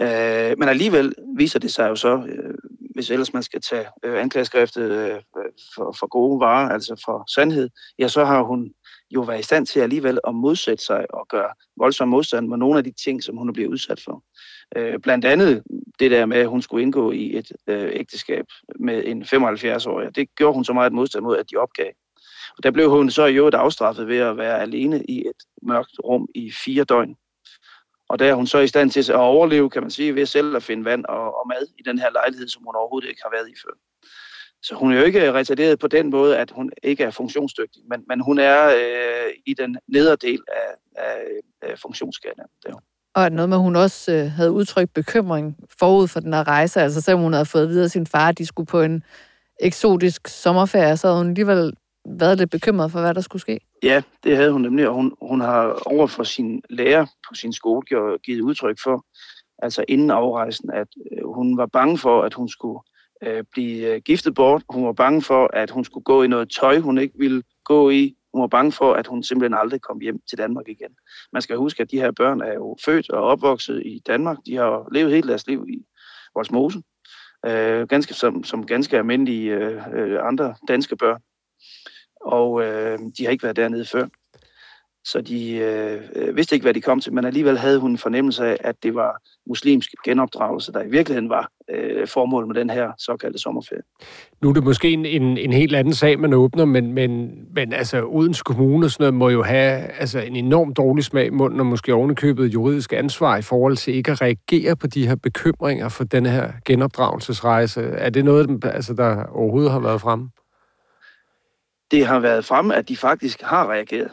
Øh, 0.00 0.58
men 0.58 0.68
alligevel 0.68 1.14
viser 1.36 1.58
det 1.58 1.72
sig 1.72 1.88
jo 1.88 1.96
så, 1.96 2.16
øh, 2.28 2.54
hvis 2.94 3.10
ellers 3.10 3.32
man 3.32 3.42
skal 3.42 3.60
tage 3.60 3.86
øh, 4.02 4.22
anklageskriftet 4.22 4.90
øh, 4.90 5.20
for, 5.74 5.96
for 5.98 6.06
gode 6.06 6.40
varer, 6.40 6.68
altså 6.68 7.02
for 7.04 7.32
sandhed, 7.34 7.70
ja, 7.98 8.08
så 8.08 8.24
har 8.24 8.42
hun 8.42 8.72
jo 9.14 9.20
være 9.20 9.38
i 9.38 9.42
stand 9.42 9.66
til 9.66 9.80
alligevel 9.80 10.18
at 10.28 10.34
modsætte 10.34 10.84
sig 10.84 11.14
og 11.14 11.28
gøre 11.28 11.50
voldsom 11.76 12.08
modstand 12.08 12.48
mod 12.48 12.56
nogle 12.56 12.78
af 12.78 12.84
de 12.84 12.92
ting, 13.04 13.22
som 13.22 13.36
hun 13.36 13.48
er 13.48 13.52
blevet 13.52 13.68
udsat 13.68 14.00
for. 14.00 14.22
Øh, 14.76 14.98
blandt 14.98 15.24
andet 15.24 15.62
det 15.98 16.10
der 16.10 16.26
med, 16.26 16.36
at 16.36 16.48
hun 16.48 16.62
skulle 16.62 16.82
indgå 16.82 17.12
i 17.12 17.36
et 17.36 17.52
øh, 17.66 17.90
ægteskab 17.92 18.44
med 18.80 19.02
en 19.06 19.22
75-årig. 19.22 20.16
Det 20.16 20.34
gjorde 20.36 20.54
hun 20.54 20.64
så 20.64 20.72
meget 20.72 20.92
modstand 20.92 21.24
mod, 21.24 21.38
at 21.38 21.50
de 21.50 21.56
opgav. 21.56 21.92
Og 22.56 22.62
der 22.62 22.70
blev 22.70 22.90
hun 22.90 23.10
så 23.10 23.26
i 23.26 23.34
øvrigt 23.34 23.56
afstraffet 23.56 24.08
ved 24.08 24.18
at 24.18 24.36
være 24.36 24.60
alene 24.60 25.04
i 25.08 25.20
et 25.20 25.42
mørkt 25.62 25.98
rum 26.04 26.28
i 26.34 26.52
fire 26.64 26.84
døgn. 26.84 27.16
Og 28.08 28.18
der 28.18 28.26
er 28.26 28.34
hun 28.34 28.46
så 28.46 28.58
i 28.58 28.66
stand 28.66 28.90
til 28.90 29.12
at 29.12 29.16
overleve, 29.16 29.70
kan 29.70 29.82
man 29.82 29.90
sige, 29.90 30.14
ved 30.14 30.26
selv 30.26 30.56
at 30.56 30.62
finde 30.62 30.84
vand 30.84 31.04
og, 31.04 31.38
og 31.38 31.48
mad 31.48 31.66
i 31.78 31.82
den 31.82 31.98
her 31.98 32.10
lejlighed, 32.10 32.48
som 32.48 32.64
hun 32.64 32.74
overhovedet 32.76 33.08
ikke 33.08 33.22
har 33.24 33.30
været 33.30 33.48
i 33.48 33.54
før. 33.64 33.74
Så 34.62 34.74
hun 34.74 34.92
er 34.92 34.98
jo 34.98 35.04
ikke 35.04 35.32
retarderet 35.32 35.78
på 35.78 35.86
den 35.86 36.10
måde, 36.10 36.38
at 36.38 36.50
hun 36.50 36.70
ikke 36.82 37.04
er 37.04 37.10
funktionsdygtig, 37.10 37.82
men, 37.90 38.04
men 38.08 38.20
hun 38.20 38.38
er 38.38 38.68
øh, 38.68 39.32
i 39.46 39.54
den 39.54 39.78
nederdel 39.88 40.40
af, 40.48 41.02
af, 41.04 41.18
af 41.62 41.78
funktionsskalaen. 41.78 42.48
Og 43.14 43.32
noget 43.32 43.48
med, 43.48 43.56
at 43.56 43.62
hun 43.62 43.76
også 43.76 44.12
øh, 44.12 44.30
havde 44.30 44.52
udtrykt 44.52 44.94
bekymring 44.94 45.56
forud 45.78 46.08
for 46.08 46.20
den 46.20 46.32
her 46.32 46.48
rejse. 46.48 46.80
Altså 46.80 47.00
selvom 47.00 47.22
hun 47.22 47.32
havde 47.32 47.46
fået 47.46 47.68
videre 47.68 47.88
sin 47.88 48.06
far, 48.06 48.28
at 48.28 48.38
de 48.38 48.46
skulle 48.46 48.66
på 48.66 48.80
en 48.80 49.04
eksotisk 49.60 50.28
sommerferie, 50.28 50.96
så 50.96 51.06
havde 51.06 51.18
hun 51.18 51.28
alligevel 51.28 51.72
været 52.08 52.38
lidt 52.38 52.50
bekymret 52.50 52.92
for, 52.92 53.00
hvad 53.00 53.14
der 53.14 53.20
skulle 53.20 53.40
ske. 53.40 53.60
Ja, 53.82 54.02
det 54.24 54.36
havde 54.36 54.52
hun 54.52 54.62
nemlig, 54.62 54.88
og 54.88 54.94
hun, 54.94 55.12
hun 55.22 55.40
har 55.40 55.82
over 55.86 56.06
for 56.06 56.22
sin 56.22 56.62
lærer 56.70 57.06
på 57.06 57.34
sin 57.34 57.52
skole 57.52 57.86
givet 58.24 58.40
udtryk 58.40 58.78
for, 58.82 59.04
altså 59.58 59.84
inden 59.88 60.10
afrejsen, 60.10 60.70
at 60.70 60.88
øh, 61.12 61.34
hun 61.34 61.56
var 61.56 61.66
bange 61.66 61.98
for, 61.98 62.22
at 62.22 62.34
hun 62.34 62.48
skulle 62.48 62.78
øh, 63.22 63.44
blive 63.52 63.94
øh, 63.94 64.00
giftet 64.00 64.34
bort. 64.34 64.62
Hun 64.70 64.86
var 64.86 64.92
bange 64.92 65.22
for, 65.22 65.50
at 65.52 65.70
hun 65.70 65.84
skulle 65.84 66.04
gå 66.04 66.22
i 66.22 66.26
noget 66.26 66.50
tøj, 66.60 66.78
hun 66.78 66.98
ikke 66.98 67.18
ville 67.18 67.42
gå 67.64 67.90
i. 67.90 68.16
Hun 68.32 68.40
var 68.40 68.48
bange 68.48 68.72
for, 68.72 68.92
at 68.94 69.06
hun 69.06 69.22
simpelthen 69.22 69.58
aldrig 69.58 69.80
kom 69.80 70.00
hjem 70.00 70.20
til 70.28 70.38
Danmark 70.38 70.68
igen. 70.68 70.90
Man 71.32 71.42
skal 71.42 71.56
huske, 71.56 71.82
at 71.82 71.90
de 71.90 72.00
her 72.00 72.10
børn 72.10 72.40
er 72.40 72.54
jo 72.54 72.76
født 72.84 73.10
og 73.10 73.22
opvokset 73.22 73.82
i 73.84 74.02
Danmark. 74.06 74.36
De 74.46 74.56
har 74.56 74.88
levet 74.92 75.12
hele 75.12 75.28
deres 75.28 75.46
liv 75.46 75.66
i 75.68 75.84
Voldsmose, 76.34 76.82
øh, 77.46 77.88
ganske 77.88 78.14
som, 78.14 78.44
som 78.44 78.66
ganske 78.66 78.98
almindelige 78.98 79.54
øh, 79.54 79.82
øh, 79.94 80.26
andre 80.26 80.54
danske 80.68 80.96
børn. 80.96 81.20
Og 82.20 82.62
øh, 82.62 82.98
de 83.18 83.24
har 83.24 83.30
ikke 83.30 83.44
været 83.44 83.56
dernede 83.56 83.84
før. 83.84 84.08
Så 85.04 85.20
de 85.20 85.56
øh, 85.56 86.36
vidste 86.36 86.54
ikke, 86.54 86.64
hvad 86.64 86.74
de 86.74 86.80
kom 86.80 87.00
til, 87.00 87.12
men 87.12 87.24
alligevel 87.24 87.58
havde 87.58 87.78
hun 87.78 87.90
en 87.90 87.98
fornemmelse 87.98 88.46
af, 88.46 88.56
at 88.60 88.82
det 88.82 88.94
var 88.94 89.20
muslimsk 89.46 89.90
genopdragelse, 90.04 90.72
der 90.72 90.82
i 90.82 90.88
virkeligheden 90.88 91.28
var 91.28 91.48
øh, 91.70 92.08
formålet 92.08 92.48
med 92.48 92.54
den 92.54 92.70
her 92.70 92.92
såkaldte 92.98 93.38
sommerferie. 93.38 93.82
Nu 94.42 94.48
er 94.48 94.52
det 94.52 94.64
måske 94.64 94.90
en, 94.90 95.06
en, 95.06 95.38
en 95.38 95.52
helt 95.52 95.74
anden 95.74 95.94
sag, 95.94 96.20
man 96.20 96.32
åbner, 96.32 96.64
men, 96.64 96.92
men, 96.92 97.30
men 97.54 97.72
altså 97.72 98.04
Odense 98.06 98.42
Kommune 98.44 98.86
og 98.86 98.90
sådan 98.90 99.02
noget, 99.02 99.14
må 99.14 99.28
jo 99.28 99.42
have 99.42 99.78
altså, 99.78 100.18
en 100.18 100.36
enorm 100.36 100.74
dårlig 100.74 101.04
smag 101.04 101.26
i 101.26 101.30
munden, 101.30 101.60
og 101.60 101.66
måske 101.66 101.94
ovenikøbet 101.94 102.54
juridisk 102.54 102.92
ansvar 102.92 103.36
i 103.36 103.42
forhold 103.42 103.76
til 103.76 103.94
ikke 103.94 104.10
at 104.10 104.22
reagere 104.22 104.76
på 104.76 104.86
de 104.86 105.08
her 105.08 105.16
bekymringer 105.16 105.88
for 105.88 106.04
den 106.04 106.26
her 106.26 106.52
genopdragelsesrejse. 106.64 107.80
Er 107.82 108.10
det 108.10 108.24
noget, 108.24 108.64
altså, 108.64 108.94
der 108.94 109.24
overhovedet 109.24 109.72
har 109.72 109.80
været 109.80 110.00
fremme? 110.00 110.30
Det 111.90 112.06
har 112.06 112.20
været 112.20 112.44
fremme, 112.44 112.74
at 112.74 112.88
de 112.88 112.96
faktisk 112.96 113.42
har 113.42 113.70
reageret 113.70 114.10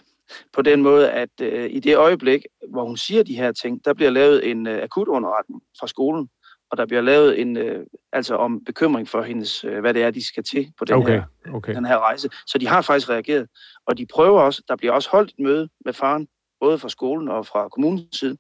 på 0.54 0.62
den 0.62 0.82
måde, 0.82 1.12
at 1.12 1.30
øh, 1.42 1.70
i 1.72 1.80
det 1.80 1.98
øjeblik, 1.98 2.42
hvor 2.70 2.86
hun 2.86 2.98
siger 2.98 3.24
de 3.24 3.36
her 3.36 3.52
ting, 3.52 3.86
der 3.86 3.94
bliver 3.94 4.12
lavet 4.12 4.50
en 4.52 4.68
øh, 4.68 4.84
akut 4.84 5.08
underretning 5.08 5.62
fra 5.80 5.88
skolen, 5.88 6.30
og 6.72 6.78
der 6.78 6.86
bliver 6.86 7.02
lavet 7.02 7.42
en, 7.42 7.58
øh, 7.58 7.86
altså 8.14 8.36
om 8.36 8.64
bekymring 8.66 9.08
for 9.08 9.22
hendes, 9.22 9.64
øh, 9.64 9.80
hvad 9.80 9.94
det 9.94 10.04
er, 10.04 10.12
de 10.12 10.28
skal 10.28 10.44
til 10.44 10.74
på 10.78 10.86
den, 10.86 10.96
okay, 10.96 11.14
her, 11.14 11.24
okay. 11.54 11.76
den 11.76 11.86
her 11.86 11.98
rejse. 11.98 12.30
Så 12.48 12.58
de 12.58 12.68
har 12.68 12.82
faktisk 12.82 13.10
reageret, 13.10 13.48
og 13.86 13.98
de 13.98 14.06
prøver 14.06 14.42
også, 14.42 14.64
der 14.68 14.76
bliver 14.76 14.94
også 14.94 15.10
holdt 15.10 15.30
et 15.30 15.40
møde 15.40 15.70
med 15.86 15.94
faren, 15.94 16.28
både 16.60 16.80
fra 16.80 16.90
skolen 16.90 17.28
og 17.28 17.46
fra 17.46 17.70
kommunens 17.70 18.20
side, 18.20 18.38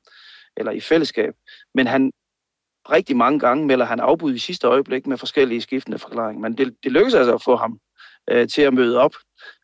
eller 0.57 0.71
i 0.71 0.79
fællesskab, 0.79 1.33
men 1.75 1.87
han 1.87 2.11
rigtig 2.91 3.17
mange 3.17 3.39
gange 3.39 3.65
melder 3.65 3.85
han 3.85 3.99
afbud 3.99 4.33
i 4.33 4.39
sidste 4.39 4.67
øjeblik 4.67 5.07
med 5.07 5.17
forskellige 5.17 5.61
skiftende 5.61 5.99
forklaringer, 5.99 6.41
men 6.41 6.57
det, 6.57 6.75
det 6.83 6.91
lykkes 6.91 7.13
altså 7.13 7.33
at 7.33 7.43
få 7.43 7.55
ham 7.55 7.79
øh, 8.29 8.47
til 8.47 8.61
at 8.61 8.73
møde 8.73 8.97
op 8.97 9.13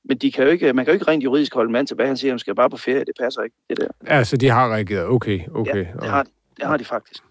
men 0.06 0.18
de 0.18 0.32
kan 0.32 0.44
jo 0.44 0.50
ikke, 0.50 0.74
man 0.74 0.86
kan 0.86 0.92
jo 0.92 0.96
ikke 0.96 1.12
rent 1.12 1.24
juridisk 1.24 1.54
holde 1.54 1.72
mand 1.72 1.88
tilbage. 1.88 2.08
Han 2.08 2.18
siger, 2.18 2.32
at 2.32 2.34
han 2.34 2.40
skal 2.40 2.56
bare 2.56 2.70
på 2.70 2.78
ferie. 2.78 3.00
Det 3.00 3.14
passer 3.20 3.42
ikke, 3.42 3.56
det 3.70 3.78
der. 3.78 3.88
Altså, 4.08 4.38
de 4.38 4.50
har 4.50 4.74
reageret. 4.74 5.08
Okay, 5.08 5.40
okay. 5.56 5.86
Ja, 5.86 5.92
det 6.02 6.10
har, 6.10 6.24
de. 6.24 6.30
det 6.58 6.66
har 6.66 6.78
de 6.78 6.86
faktisk. 6.86 7.24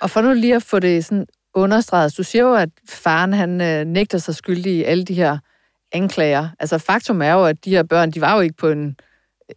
Og 0.00 0.10
for 0.10 0.20
nu 0.20 0.32
lige 0.32 0.54
at 0.54 0.62
få 0.62 0.78
det 0.78 1.04
sådan 1.04 1.26
understreget. 1.54 2.14
Du 2.16 2.22
siger 2.22 2.44
jo, 2.44 2.54
at 2.54 2.68
faren 2.88 3.32
han 3.32 3.60
øh, 3.60 3.84
nægter 3.84 4.18
sig 4.18 4.34
skyldig 4.34 4.72
i 4.72 4.82
alle 4.82 5.04
de 5.04 5.14
her 5.14 5.38
anklager. 5.92 6.48
Altså 6.60 6.78
faktum 6.78 7.22
er 7.22 7.32
jo, 7.32 7.44
at 7.44 7.64
de 7.64 7.70
her 7.70 7.82
børn, 7.82 8.10
de 8.10 8.20
var 8.20 8.34
jo 8.34 8.40
ikke 8.40 8.56
på 8.56 8.68
en 8.68 8.96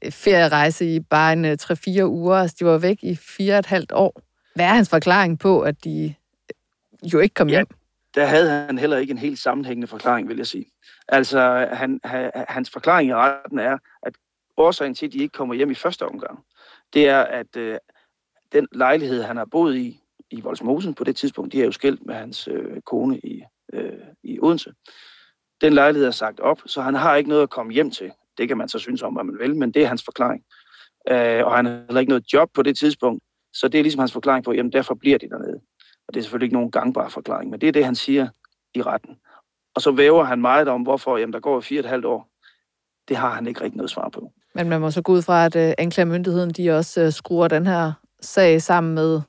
øh, 0.03 0.11
ferierejse 0.11 0.95
i 0.95 0.99
bare 0.99 1.33
en 1.33 1.45
3-4 1.45 1.99
øh, 1.99 2.09
uger. 2.09 2.35
Altså, 2.35 2.55
de 2.59 2.65
var 2.65 2.77
væk 2.77 2.97
i 3.01 3.13
4,5 3.13 3.85
år. 3.93 4.21
Hvad 4.55 4.65
er 4.65 4.73
hans 4.73 4.89
forklaring 4.89 5.39
på, 5.39 5.61
at 5.61 5.83
de 5.83 6.13
jo 7.03 7.19
ikke 7.19 7.33
kom 7.33 7.49
ja. 7.49 7.55
hjem? 7.55 7.67
Der 8.15 8.25
havde 8.25 8.49
han 8.49 8.77
heller 8.77 8.97
ikke 8.97 9.11
en 9.11 9.17
helt 9.17 9.39
sammenhængende 9.39 9.87
forklaring, 9.87 10.27
vil 10.27 10.37
jeg 10.37 10.47
sige. 10.47 10.65
Altså, 11.07 11.67
han, 11.71 11.99
han, 12.03 12.31
hans 12.33 12.69
forklaring 12.69 13.09
i 13.09 13.13
retten 13.13 13.59
er, 13.59 13.77
at 14.03 14.13
årsagen 14.57 14.95
til, 14.95 15.05
at 15.05 15.13
de 15.13 15.17
ikke 15.17 15.33
kommer 15.33 15.55
hjem 15.55 15.71
i 15.71 15.75
første 15.75 16.05
omgang, 16.05 16.39
det 16.93 17.09
er, 17.09 17.21
at 17.21 17.57
øh, 17.57 17.77
den 18.51 18.67
lejlighed, 18.71 19.23
han 19.23 19.37
har 19.37 19.45
boet 19.45 19.75
i, 19.75 19.99
i 20.31 20.41
Voldsmosen 20.41 20.93
på 20.93 21.03
det 21.03 21.15
tidspunkt, 21.15 21.53
de 21.53 21.61
er 21.61 21.65
jo 21.65 21.71
skilt 21.71 22.05
med 22.05 22.15
hans 22.15 22.47
øh, 22.47 22.81
kone 22.81 23.19
i, 23.19 23.43
øh, 23.73 23.93
i 24.23 24.39
Odense. 24.41 24.73
Den 25.61 25.73
lejlighed 25.73 26.07
er 26.07 26.11
sagt 26.11 26.39
op, 26.39 26.61
så 26.65 26.81
han 26.81 26.95
har 26.95 27.15
ikke 27.15 27.29
noget 27.29 27.43
at 27.43 27.49
komme 27.49 27.73
hjem 27.73 27.91
til. 27.91 28.11
Det 28.37 28.47
kan 28.47 28.57
man 28.57 28.69
så 28.69 28.79
synes 28.79 29.01
om, 29.01 29.13
hvad 29.13 29.23
man 29.23 29.39
vil, 29.39 29.55
men 29.55 29.71
det 29.71 29.83
er 29.83 29.87
hans 29.87 30.03
forklaring. 30.03 30.43
Øh, 31.09 31.45
og 31.45 31.55
han 31.55 31.65
har 31.65 31.83
heller 31.87 31.99
ikke 31.99 32.09
noget 32.09 32.33
job 32.33 32.49
på 32.53 32.61
det 32.61 32.77
tidspunkt, 32.77 33.23
så 33.53 33.67
det 33.67 33.79
er 33.79 33.83
ligesom 33.83 33.99
hans 33.99 34.13
forklaring 34.13 34.45
på, 34.45 34.53
jamen 34.53 34.71
derfor 34.71 34.95
bliver 34.95 35.17
de 35.17 35.29
dernede. 35.29 35.61
Og 36.07 36.13
det 36.13 36.19
er 36.19 36.23
selvfølgelig 36.23 36.45
ikke 36.45 36.55
nogen 36.55 36.71
gangbar 36.71 37.09
forklaring, 37.09 37.49
men 37.49 37.61
det 37.61 37.67
er 37.67 37.71
det, 37.71 37.85
han 37.85 37.95
siger 37.95 38.27
i 38.73 38.81
retten. 38.81 39.17
Og 39.75 39.81
så 39.81 39.91
væver 39.91 40.23
han 40.23 40.41
meget 40.41 40.67
om, 40.67 40.81
hvorfor 40.81 41.17
jamen, 41.17 41.33
der 41.33 41.39
går 41.39 41.59
fire 41.59 41.79
og 41.79 41.85
et 41.85 41.89
halvt 41.89 42.05
år. 42.05 42.29
Det 43.07 43.17
har 43.17 43.29
han 43.29 43.47
ikke 43.47 43.61
rigtig 43.61 43.77
noget 43.77 43.91
svar 43.91 44.09
på. 44.09 44.31
Men 44.55 44.69
man 44.69 44.81
må 44.81 44.91
så 44.91 45.01
gå 45.01 45.11
ud 45.11 45.21
fra, 45.21 45.45
at 45.45 45.55
øh, 45.55 45.73
anklagemyndigheden 45.77 46.49
de 46.49 46.77
også 46.77 47.01
øh, 47.01 47.11
skruer 47.11 47.47
den 47.47 47.65
her 47.65 47.93
sag 48.21 48.61
sammen 48.61 48.95
med 48.95 49.21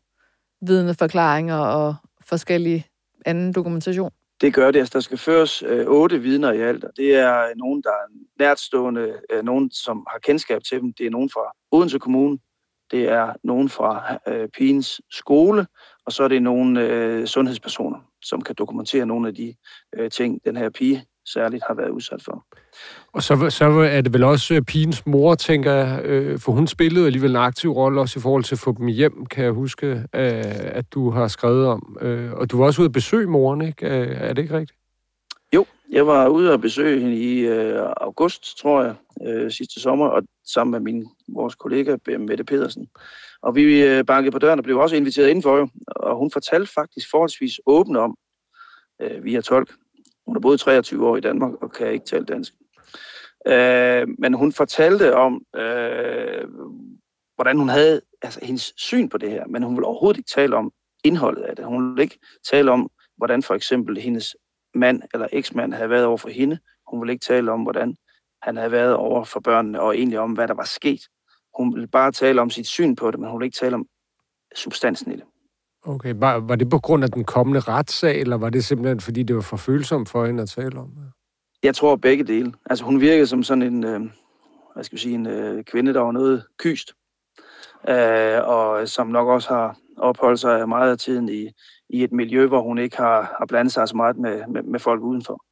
vidneforklaringer 0.60 1.56
og 1.56 1.94
forskellige 2.26 2.86
anden 3.26 3.52
dokumentation. 3.52 4.10
Det 4.40 4.54
gør 4.54 4.70
det. 4.70 4.78
Altså, 4.78 4.92
der 4.92 5.00
skal 5.00 5.18
føres 5.18 5.62
øh, 5.62 5.86
otte 5.86 6.18
vidner 6.18 6.52
i 6.52 6.60
alt, 6.60 6.84
og 6.84 6.90
det 6.96 7.14
er 7.14 7.54
nogen, 7.56 7.82
der 7.82 7.90
er 7.90 8.06
nærtstående, 8.38 9.14
øh, 9.30 9.44
nogen, 9.44 9.70
som 9.70 10.06
har 10.10 10.18
kendskab 10.18 10.62
til 10.62 10.80
dem. 10.80 10.92
Det 10.92 11.06
er 11.06 11.10
nogen 11.10 11.30
fra 11.30 11.52
Odense 11.72 11.98
Kommune, 11.98 12.38
det 12.90 13.08
er 13.08 13.32
nogen 13.44 13.68
fra 13.68 14.18
øh, 14.28 14.48
pigens 14.48 15.00
skole, 15.10 15.66
og 16.06 16.12
så 16.12 16.24
er 16.24 16.28
det 16.28 16.42
nogle 16.42 16.82
øh, 16.82 17.26
sundhedspersoner, 17.26 17.98
som 18.22 18.40
kan 18.40 18.54
dokumentere 18.58 19.06
nogle 19.06 19.28
af 19.28 19.34
de 19.34 19.54
øh, 19.96 20.10
ting, 20.10 20.40
den 20.44 20.56
her 20.56 20.70
pige 20.70 21.04
særligt 21.32 21.64
har 21.66 21.74
været 21.74 21.88
udsat 21.88 22.22
for. 22.24 22.44
Og 23.12 23.22
så, 23.22 23.50
så 23.50 23.64
er 23.64 24.00
det 24.00 24.12
vel 24.12 24.24
også 24.24 24.54
øh, 24.54 24.62
pigens 24.62 25.06
mor, 25.06 25.34
tænker 25.34 25.72
jeg, 25.72 26.04
øh, 26.04 26.38
for 26.38 26.52
hun 26.52 26.66
spillede 26.66 27.06
alligevel 27.06 27.30
en 27.30 27.36
aktiv 27.36 27.70
rolle 27.70 28.00
også 28.00 28.18
i 28.18 28.22
forhold 28.22 28.44
til 28.44 28.54
at 28.54 28.58
få 28.58 28.74
dem 28.78 28.86
hjem, 28.86 29.26
kan 29.26 29.44
jeg 29.44 29.52
huske, 29.52 29.86
øh, 29.86 30.42
at 30.78 30.92
du 30.94 31.10
har 31.10 31.28
skrevet 31.28 31.66
om. 31.66 31.96
Øh, 32.00 32.32
og 32.32 32.50
du 32.50 32.58
var 32.58 32.66
også 32.66 32.82
ude 32.82 32.88
at 32.88 32.92
besøge 32.92 33.26
moren, 33.26 33.62
ikke? 33.62 33.86
Øh, 33.86 34.16
er 34.20 34.32
det 34.32 34.42
ikke 34.42 34.58
rigtigt? 34.58 34.77
Jeg 35.90 36.06
var 36.06 36.28
ude 36.28 36.52
og 36.52 36.60
besøge 36.60 37.00
hende 37.00 37.16
i 37.16 37.40
øh, 37.40 37.82
august, 37.96 38.58
tror 38.58 38.82
jeg, 38.82 38.94
øh, 39.26 39.50
sidste 39.50 39.80
sommer, 39.80 40.06
og 40.06 40.22
sammen 40.44 40.72
med 40.72 40.80
min, 40.80 41.06
vores 41.28 41.54
kollega 41.54 41.96
Mette 42.18 42.44
Pedersen. 42.44 42.88
Og 43.42 43.54
vi 43.54 43.84
øh, 43.84 44.04
bankede 44.04 44.32
på 44.32 44.38
døren 44.38 44.58
og 44.58 44.64
blev 44.64 44.78
også 44.78 44.96
inviteret 44.96 45.28
indenfor, 45.28 45.56
jo, 45.56 45.68
og 45.86 46.16
hun 46.16 46.30
fortalte 46.30 46.72
faktisk 46.72 47.10
forholdsvis 47.10 47.60
åbent 47.66 47.96
om, 47.96 48.16
øh, 49.02 49.24
via 49.24 49.40
tolk. 49.40 49.74
Hun 50.26 50.36
har 50.36 50.40
boet 50.40 50.60
23 50.60 51.08
år 51.08 51.16
i 51.16 51.20
Danmark 51.20 51.52
og 51.62 51.72
kan 51.72 51.92
ikke 51.92 52.06
tale 52.06 52.24
dansk. 52.24 52.54
Øh, 53.46 54.08
men 54.18 54.34
hun 54.34 54.52
fortalte 54.52 55.14
om, 55.14 55.42
øh, 55.56 56.44
hvordan 57.34 57.58
hun 57.58 57.68
havde 57.68 58.00
altså 58.22 58.40
hendes 58.42 58.72
syn 58.76 59.08
på 59.08 59.18
det 59.18 59.30
her, 59.30 59.46
men 59.46 59.62
hun 59.62 59.76
ville 59.76 59.86
overhovedet 59.86 60.18
ikke 60.18 60.30
tale 60.30 60.56
om 60.56 60.72
indholdet 61.04 61.42
af 61.42 61.56
det. 61.56 61.64
Hun 61.64 61.90
ville 61.90 62.02
ikke 62.02 62.18
tale 62.50 62.70
om, 62.70 62.90
hvordan 63.16 63.42
for 63.42 63.54
eksempel 63.54 63.98
hendes 63.98 64.36
mand 64.74 65.02
eller 65.14 65.26
eksmand 65.32 65.74
havde 65.74 65.90
været 65.90 66.04
over 66.04 66.16
for 66.16 66.28
hende. 66.28 66.58
Hun 66.90 67.02
vil 67.02 67.10
ikke 67.10 67.24
tale 67.24 67.52
om, 67.52 67.62
hvordan 67.62 67.96
han 68.42 68.56
havde 68.56 68.72
været 68.72 68.94
over 68.94 69.24
for 69.24 69.40
børnene, 69.40 69.80
og 69.80 69.96
egentlig 69.96 70.18
om, 70.18 70.32
hvad 70.32 70.48
der 70.48 70.54
var 70.54 70.64
sket. 70.64 71.00
Hun 71.58 71.74
vil 71.74 71.88
bare 71.88 72.12
tale 72.12 72.40
om 72.40 72.50
sit 72.50 72.66
syn 72.66 72.96
på 72.96 73.10
det, 73.10 73.20
men 73.20 73.30
hun 73.30 73.40
vil 73.40 73.46
ikke 73.46 73.58
tale 73.58 73.74
om 73.74 73.86
substansen 74.56 75.12
i 75.12 75.16
det. 75.16 75.24
Okay, 75.86 76.14
var, 76.16 76.40
var 76.40 76.56
det 76.56 76.70
på 76.70 76.78
grund 76.78 77.04
af 77.04 77.10
den 77.10 77.24
kommende 77.24 77.60
retssag, 77.60 78.20
eller 78.20 78.36
var 78.36 78.50
det 78.50 78.64
simpelthen, 78.64 79.00
fordi 79.00 79.22
det 79.22 79.36
var 79.36 79.42
for 79.42 79.56
følsomt 79.56 80.08
for 80.08 80.26
hende 80.26 80.42
at 80.42 80.48
tale 80.48 80.78
om? 80.78 80.92
Jeg 81.62 81.74
tror 81.74 81.96
begge 81.96 82.24
dele. 82.24 82.52
Altså 82.70 82.84
hun 82.84 83.00
virkede 83.00 83.26
som 83.26 83.42
sådan 83.42 83.62
en, 83.62 83.84
øh, 83.84 84.00
hvad 84.74 84.84
skal 84.84 84.96
vi 84.96 85.00
sige, 85.00 85.14
en 85.14 85.26
øh, 85.26 85.64
kvinde, 85.64 85.94
der 85.94 86.00
var 86.00 86.12
noget 86.12 86.44
kyst, 86.58 86.92
øh, 87.88 88.48
og 88.48 88.88
som 88.88 89.06
nok 89.06 89.28
også 89.28 89.48
har 89.48 89.76
opholdt 89.96 90.40
sig 90.40 90.68
meget 90.68 90.90
af 90.90 90.98
tiden 90.98 91.28
i, 91.28 91.50
i 91.90 92.04
et 92.04 92.12
miljø, 92.12 92.46
hvor 92.46 92.62
hun 92.62 92.78
ikke 92.78 92.96
har, 92.96 93.34
har 93.38 93.46
blandet 93.48 93.72
sig 93.72 93.88
så 93.88 93.96
meget 93.96 94.16
med, 94.16 94.42
med, 94.48 94.62
med 94.62 94.80
folk 94.80 95.02
udenfor. 95.02 95.44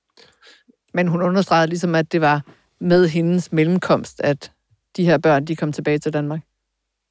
Men 0.95 1.09
hun 1.09 1.23
understregede 1.23 1.69
ligesom, 1.69 1.95
at 1.95 2.13
det 2.13 2.21
var 2.21 2.43
med 2.81 3.09
hendes 3.09 3.53
mellemkomst, 3.53 4.21
at 4.21 4.53
de 4.97 5.05
her 5.05 5.19
børn, 5.19 5.45
de 5.45 5.57
kom 5.57 5.73
tilbage 5.73 5.99
til 5.99 6.13
Danmark. 6.13 6.41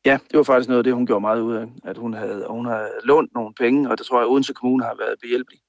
Ja, 0.06 0.18
det 0.32 0.38
var 0.38 0.44
faktisk 0.44 0.70
noget 0.70 0.80
af 0.80 0.84
det, 0.84 0.94
hun 0.94 1.08
gjorde 1.08 1.22
meget 1.22 1.42
ud 1.42 1.56
af. 1.56 1.66
At 1.84 1.98
hun 1.98 2.14
havde, 2.14 2.46
hun 2.50 2.66
havde 2.66 2.90
lånt 3.04 3.34
nogle 3.34 3.54
penge, 3.60 3.90
og 3.90 3.98
det 3.98 4.06
tror 4.06 4.18
jeg, 4.18 4.26
at 4.26 4.32
Odense 4.32 4.54
Kommune 4.54 4.84
har 4.84 4.96
været 5.00 5.16
behjælpelig. 5.22 5.60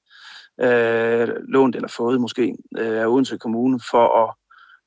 Øh, 0.61 1.27
lånt 1.47 1.75
eller 1.75 1.87
fået 1.87 2.21
måske 2.21 2.55
øh, 2.77 3.01
af 3.01 3.07
Odense 3.07 3.37
Kommune, 3.37 3.79
for 3.91 4.23
at, 4.23 4.33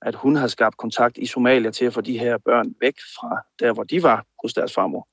at 0.02 0.14
hun 0.14 0.36
har 0.36 0.46
skabt 0.46 0.76
kontakt 0.76 1.18
i 1.18 1.26
Somalia 1.26 1.70
til 1.70 1.84
at 1.84 1.94
få 1.94 2.00
de 2.00 2.18
her 2.18 2.38
børn 2.38 2.74
væk 2.80 2.94
fra 3.16 3.42
der, 3.60 3.72
hvor 3.72 3.82
de 3.82 4.02
var 4.02 4.24
hos 4.42 4.54
deres 4.54 4.74
farmor. 4.74 5.08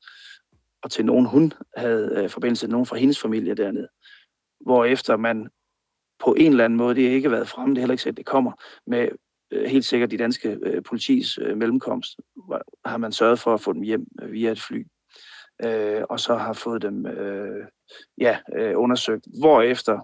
Og 0.83 0.91
til 0.91 1.05
nogen, 1.05 1.25
hun 1.25 1.53
havde 1.77 2.13
øh, 2.17 2.29
forbindelse 2.29 2.65
til 2.65 2.71
nogen 2.71 2.85
fra 2.85 2.97
hendes 2.97 3.21
familie 3.21 3.55
dernede. 3.55 3.87
Hvorefter 4.59 5.17
man 5.17 5.49
på 6.19 6.33
en 6.33 6.51
eller 6.51 6.65
anden 6.65 6.77
måde, 6.77 6.95
det 6.95 7.03
har 7.03 7.15
ikke 7.15 7.31
været 7.31 7.47
fremme, 7.47 7.75
det 7.75 7.79
er 7.79 7.81
heller 7.81 7.93
ikke 7.93 8.03
set, 8.03 8.17
det 8.17 8.25
kommer, 8.25 8.51
med 8.87 9.09
øh, 9.51 9.65
helt 9.65 9.85
sikkert 9.85 10.11
de 10.11 10.17
danske 10.17 10.57
øh, 10.63 10.83
politis 10.83 11.37
øh, 11.37 11.57
mellemkomst, 11.57 12.19
har 12.85 12.97
man 12.97 13.11
sørget 13.11 13.39
for 13.39 13.53
at 13.53 13.61
få 13.61 13.73
dem 13.73 13.81
hjem 13.81 14.07
øh, 14.21 14.31
via 14.31 14.51
et 14.51 14.61
fly. 14.61 14.85
Øh, 15.65 16.03
og 16.09 16.19
så 16.19 16.35
har 16.35 16.53
fået 16.53 16.81
dem 16.81 17.05
øh, 17.05 17.65
ja, 18.17 18.37
øh, 18.55 18.73
undersøgt. 18.75 19.27
Hvorefter, 19.39 19.99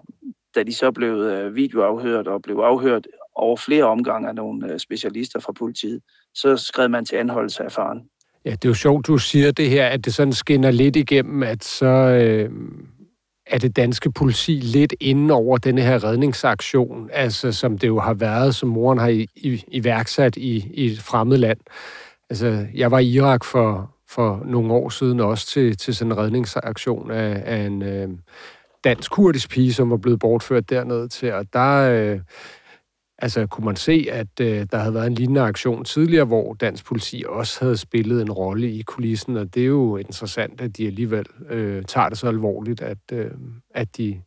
da 0.54 0.62
de 0.62 0.74
så 0.74 0.92
blev 0.92 1.12
øh, 1.12 1.54
videoafhørt 1.54 2.28
og 2.28 2.42
blev 2.42 2.56
afhørt 2.56 3.06
over 3.34 3.56
flere 3.56 3.84
omgange 3.84 4.28
af 4.28 4.34
nogle 4.34 4.72
øh, 4.72 4.78
specialister 4.78 5.40
fra 5.40 5.52
politiet, 5.52 6.02
så 6.34 6.56
skrev 6.56 6.90
man 6.90 7.04
til 7.04 7.16
anholdelse 7.16 7.64
af 7.64 7.72
faren. 7.72 8.08
Ja, 8.44 8.50
det 8.50 8.64
er 8.64 8.68
jo 8.68 8.74
sjovt, 8.74 9.06
du 9.06 9.18
siger 9.18 9.52
det 9.52 9.70
her, 9.70 9.86
at 9.86 10.04
det 10.04 10.14
sådan 10.14 10.32
skinner 10.32 10.70
lidt 10.70 10.96
igennem, 10.96 11.42
at 11.42 11.64
så 11.64 11.86
øh, 11.86 12.50
er 13.46 13.58
det 13.58 13.76
danske 13.76 14.12
politi 14.12 14.52
lidt 14.52 14.94
inde 15.00 15.34
over 15.34 15.58
denne 15.58 15.80
her 15.80 16.04
redningsaktion, 16.04 17.10
altså 17.12 17.52
som 17.52 17.78
det 17.78 17.88
jo 17.88 18.00
har 18.00 18.14
været, 18.14 18.54
som 18.54 18.68
moren 18.68 18.98
har 18.98 19.08
i, 19.08 19.26
i, 19.36 19.64
iværksat 19.68 20.36
i, 20.36 20.70
i 20.74 20.86
et 20.86 21.00
fremmed 21.00 21.36
land. 21.36 21.58
Altså, 22.30 22.66
jeg 22.74 22.90
var 22.90 22.98
i 22.98 23.08
Irak 23.08 23.44
for, 23.44 23.94
for 24.10 24.42
nogle 24.44 24.72
år 24.72 24.88
siden 24.88 25.20
også 25.20 25.46
til, 25.46 25.76
til 25.76 25.94
sådan 25.94 26.12
en 26.12 26.18
redningsaktion 26.18 27.10
af, 27.10 27.42
af 27.44 27.66
en 27.66 27.82
øh, 27.82 28.08
dansk-kurdisk 28.84 29.50
pige, 29.50 29.72
som 29.72 29.90
var 29.90 29.96
blevet 29.96 30.20
bortført 30.20 30.70
dernede 30.70 31.08
til, 31.08 31.32
og 31.32 31.46
der... 31.52 31.90
Øh, 31.90 32.20
Altså 33.24 33.46
kunne 33.46 33.64
man 33.64 33.76
se, 33.76 34.06
at 34.10 34.40
øh, 34.40 34.66
der 34.72 34.78
havde 34.78 34.94
været 34.94 35.06
en 35.06 35.14
lignende 35.14 35.40
aktion 35.40 35.84
tidligere, 35.84 36.24
hvor 36.24 36.54
dansk 36.54 36.84
politi 36.84 37.24
også 37.28 37.64
havde 37.64 37.76
spillet 37.76 38.22
en 38.22 38.32
rolle 38.32 38.70
i 38.70 38.82
kulissen, 38.82 39.36
og 39.36 39.54
det 39.54 39.62
er 39.62 39.66
jo 39.66 39.96
interessant, 39.96 40.60
at 40.60 40.76
de 40.76 40.86
alligevel 40.86 41.26
øh, 41.50 41.84
tager 41.84 42.08
det 42.08 42.18
så 42.18 42.28
alvorligt, 42.28 42.80
at, 42.80 42.98
øh, 43.12 43.30
at 43.74 43.96
de 43.96 44.20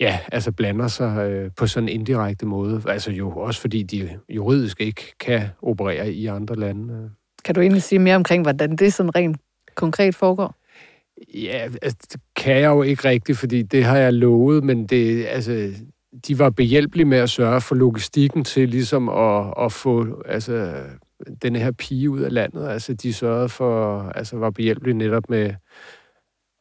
ja, 0.00 0.18
altså 0.32 0.52
blander 0.52 0.88
sig 0.88 1.30
øh, 1.30 1.50
på 1.56 1.66
sådan 1.66 1.88
en 1.88 1.94
indirekte 2.00 2.46
måde. 2.46 2.82
Altså 2.88 3.12
jo 3.12 3.30
også 3.30 3.60
fordi 3.60 3.82
de 3.82 4.18
juridisk 4.28 4.80
ikke 4.80 5.14
kan 5.20 5.42
operere 5.62 6.12
i 6.12 6.26
andre 6.26 6.54
lande. 6.54 7.10
Kan 7.44 7.54
du 7.54 7.60
egentlig 7.60 7.82
sige 7.82 7.98
mere 7.98 8.16
omkring, 8.16 8.42
hvordan 8.42 8.76
det 8.76 8.92
sådan 8.92 9.16
rent 9.16 9.36
konkret 9.74 10.14
foregår? 10.14 10.54
Ja, 11.34 11.68
altså, 11.82 11.98
det 12.12 12.20
kan 12.36 12.56
jeg 12.56 12.68
jo 12.68 12.82
ikke 12.82 13.08
rigtigt, 13.08 13.38
fordi 13.38 13.62
det 13.62 13.84
har 13.84 13.96
jeg 13.96 14.12
lovet, 14.12 14.64
men 14.64 14.86
det, 14.86 15.26
altså, 15.26 15.72
de 16.28 16.38
var 16.38 16.50
behjælpelige 16.50 17.04
med 17.04 17.18
at 17.18 17.30
sørge 17.30 17.60
for 17.60 17.74
logistikken 17.74 18.44
til 18.44 18.68
ligesom 18.68 19.08
at, 19.08 19.54
at 19.64 19.72
få 19.72 20.22
altså, 20.26 20.84
den 21.42 21.56
her 21.56 21.72
pige 21.72 22.10
ud 22.10 22.20
af 22.20 22.32
landet. 22.32 22.68
Altså, 22.68 22.94
de 22.94 23.12
sørgede 23.12 23.48
for, 23.48 24.02
altså 24.02 24.36
var 24.36 24.50
behjælpelige 24.50 24.94
netop 24.94 25.30
med, 25.30 25.54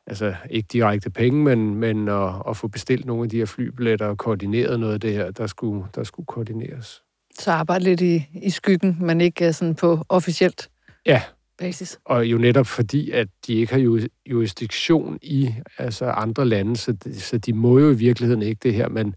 altså 0.07 0.35
ikke 0.49 0.67
direkte 0.73 1.09
penge, 1.09 1.43
men, 1.43 1.75
men 1.75 2.07
at, 2.07 2.33
at 2.49 2.57
få 2.57 2.67
bestilt 2.67 3.05
nogle 3.05 3.23
af 3.23 3.29
de 3.29 3.37
her 3.37 3.45
flybilletter 3.45 4.05
og 4.05 4.17
koordineret 4.17 4.79
noget 4.79 4.93
af 4.93 4.99
det 4.99 5.13
her, 5.13 5.31
der 5.31 5.47
skulle, 5.47 5.85
der 5.95 6.03
skulle 6.03 6.25
koordineres. 6.25 7.03
Så 7.39 7.51
arbejde 7.51 7.83
lidt 7.83 8.01
i, 8.01 8.29
i 8.33 8.49
skyggen, 8.49 8.97
men 9.01 9.21
ikke 9.21 9.53
sådan 9.53 9.75
på 9.75 9.99
officielt 10.09 10.69
ja. 11.05 11.21
Basis. 11.57 11.99
Og 12.05 12.25
jo 12.25 12.37
netop 12.37 12.67
fordi, 12.67 13.11
at 13.11 13.27
de 13.47 13.53
ikke 13.53 13.73
har 13.73 14.07
jurisdiktion 14.25 15.19
i 15.21 15.53
altså 15.77 16.05
andre 16.05 16.45
lande, 16.45 16.77
så 16.77 16.91
de, 16.91 17.19
så 17.19 17.37
de 17.37 17.53
må 17.53 17.79
jo 17.79 17.91
i 17.91 17.95
virkeligheden 17.95 18.41
ikke 18.41 18.59
det 18.63 18.73
her, 18.73 18.89
men, 18.89 19.15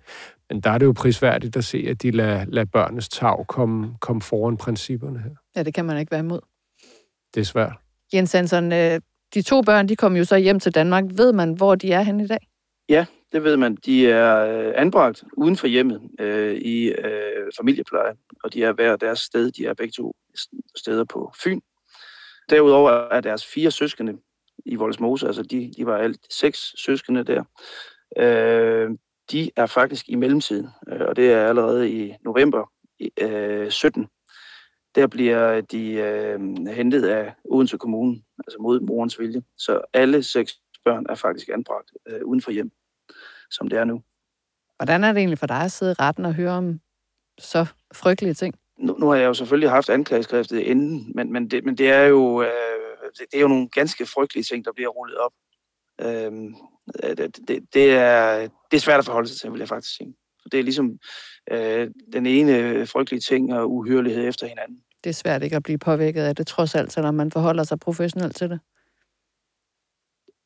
men 0.51 0.61
der 0.61 0.71
er 0.71 0.79
det 0.79 0.87
jo 0.87 0.93
prisværdigt 0.93 1.57
at 1.57 1.65
se, 1.65 1.87
at 1.89 2.03
de 2.03 2.11
lader, 2.11 2.45
lader 2.49 2.67
børnenes 2.73 3.09
tag 3.09 3.47
komme, 3.49 3.95
komme 4.01 4.23
foran 4.23 4.57
principperne 4.57 5.19
her. 5.19 5.31
Ja, 5.57 5.63
det 5.63 5.75
kan 5.75 5.85
man 5.85 5.99
ikke 5.99 6.11
være 6.11 6.21
imod. 6.21 6.41
Det 7.35 7.41
er 7.41 7.45
svært. 7.45 7.73
Jens 8.15 8.33
Hansen, 8.33 8.73
øh, 8.73 9.01
de 9.35 9.43
to 9.43 9.63
børn, 9.63 9.89
de 9.89 9.97
kom 9.97 10.17
jo 10.17 10.25
så 10.25 10.37
hjem 10.37 10.61
til 10.61 10.75
Danmark. 10.75 11.05
Ved 11.15 11.33
man, 11.33 11.53
hvor 11.53 11.75
de 11.75 11.93
er 11.93 12.03
henne 12.03 12.25
i 12.25 12.27
dag? 12.27 12.49
Ja, 12.89 13.07
det 13.33 13.45
ved 13.45 13.57
man. 13.57 13.75
De 13.75 14.11
er 14.11 14.37
øh, 14.37 14.73
anbragt 14.77 15.25
uden 15.37 15.57
for 15.57 15.67
hjemmet 15.67 16.01
øh, 16.21 16.55
i 16.55 16.89
øh, 16.89 17.53
familiepleje, 17.59 18.13
og 18.45 18.55
de 18.55 18.65
er 18.65 18.73
hver 18.73 18.97
deres 18.97 19.19
sted. 19.19 19.51
De 19.51 19.67
er 19.67 19.75
begge 19.75 19.93
to 19.93 20.17
steder 20.77 21.05
på 21.05 21.33
Fyn. 21.45 21.61
Derudover 22.51 22.91
er 22.91 23.21
deres 23.21 23.47
fire 23.47 23.71
søskende 23.71 24.19
i 24.67 24.75
Voldsmose, 24.75 25.27
altså 25.27 25.43
de, 25.43 25.73
de 25.77 25.87
var 25.87 25.97
alt 25.99 26.35
seks 26.35 26.75
søskende 26.77 27.25
der. 27.25 27.45
Øh, 28.17 28.91
de 29.31 29.51
er 29.57 29.67
faktisk 29.67 30.09
i 30.09 30.15
mellemtiden, 30.15 30.69
øh, 30.89 31.01
og 31.01 31.17
det 31.17 31.33
er 31.33 31.47
allerede 31.47 31.91
i 31.91 32.15
november 32.25 32.73
øh, 33.21 33.71
17. 33.71 34.09
Der 34.95 35.07
bliver 35.07 35.61
de 35.61 35.93
øh, 35.93 36.41
hentet 36.67 37.05
af 37.05 37.35
Odense 37.45 37.79
Kommune, 37.79 38.23
altså 38.39 38.59
mod 38.61 38.81
morens 38.81 39.21
vilje. 39.21 39.43
Så 39.59 39.81
alle 39.93 40.23
seks 40.23 40.53
børn 40.85 41.07
er 41.09 41.15
faktisk 41.15 41.49
anbragt 41.49 41.91
øh, 42.09 42.21
uden 42.25 42.43
for 42.43 42.51
hjem, 42.51 42.71
som 43.51 43.69
det 43.69 43.79
er 43.79 43.85
nu. 43.85 44.03
Hvordan 44.77 45.05
er 45.05 45.13
det 45.13 45.19
egentlig 45.19 45.39
for 45.39 45.47
dig 45.47 45.61
at 45.61 45.73
sidde 45.73 45.93
i 45.93 46.01
retten 46.03 46.25
og 46.25 46.35
høre 46.35 46.51
om 46.51 46.81
så 47.39 47.67
frygtelige 47.95 48.35
ting? 48.35 48.60
Nu, 48.81 48.97
nu 48.99 49.09
har 49.09 49.17
jeg 49.17 49.27
jo 49.27 49.35
selvfølgelig 49.35 49.71
haft 49.71 49.91
anklageskriftet 49.91 50.59
inden, 50.59 51.13
men, 51.15 51.33
men, 51.33 51.51
det, 51.51 51.65
men 51.65 51.79
det, 51.79 51.91
er 51.91 52.05
jo, 52.05 52.43
øh, 52.43 52.49
det, 53.19 53.27
det 53.33 53.39
er 53.39 53.41
jo 53.41 53.49
nogle 53.49 53.69
ganske 53.69 54.07
frygtelige 54.07 54.45
ting, 54.45 54.65
der 54.65 54.73
bliver 54.73 54.89
rullet 54.89 55.19
op. 55.19 55.33
Øh, 56.01 56.33
det, 57.17 57.39
det, 57.49 57.75
det, 57.75 57.93
er, 57.93 58.49
det 58.71 58.77
er 58.77 58.81
svært 58.81 58.99
at 58.99 59.05
forholde 59.05 59.29
sig 59.29 59.41
til, 59.41 59.53
vil 59.53 59.59
jeg 59.59 59.69
faktisk 59.69 59.97
sige. 59.97 60.15
For 60.43 60.49
det 60.49 60.61
er 60.61 60.65
ligesom 60.65 60.99
øh, 61.51 61.91
den 62.13 62.27
ene 62.27 62.87
frygtelige 62.87 63.21
ting 63.21 63.55
og 63.55 63.73
uhyrelighed 63.73 64.29
efter 64.29 64.47
hinanden. 64.47 64.83
Det 65.05 65.11
er 65.11 65.15
svært 65.15 65.43
ikke 65.43 65.57
at 65.57 65.63
blive 65.63 65.79
påvirket 65.79 66.23
af 66.23 66.37
det, 66.37 66.47
trods 66.47 66.75
alt, 66.75 66.93
selvom 66.93 67.15
man 67.15 67.31
forholder 67.31 67.65
sig 67.65 67.81
professionelt 67.81 68.37
til 68.37 68.51
det. 68.51 68.61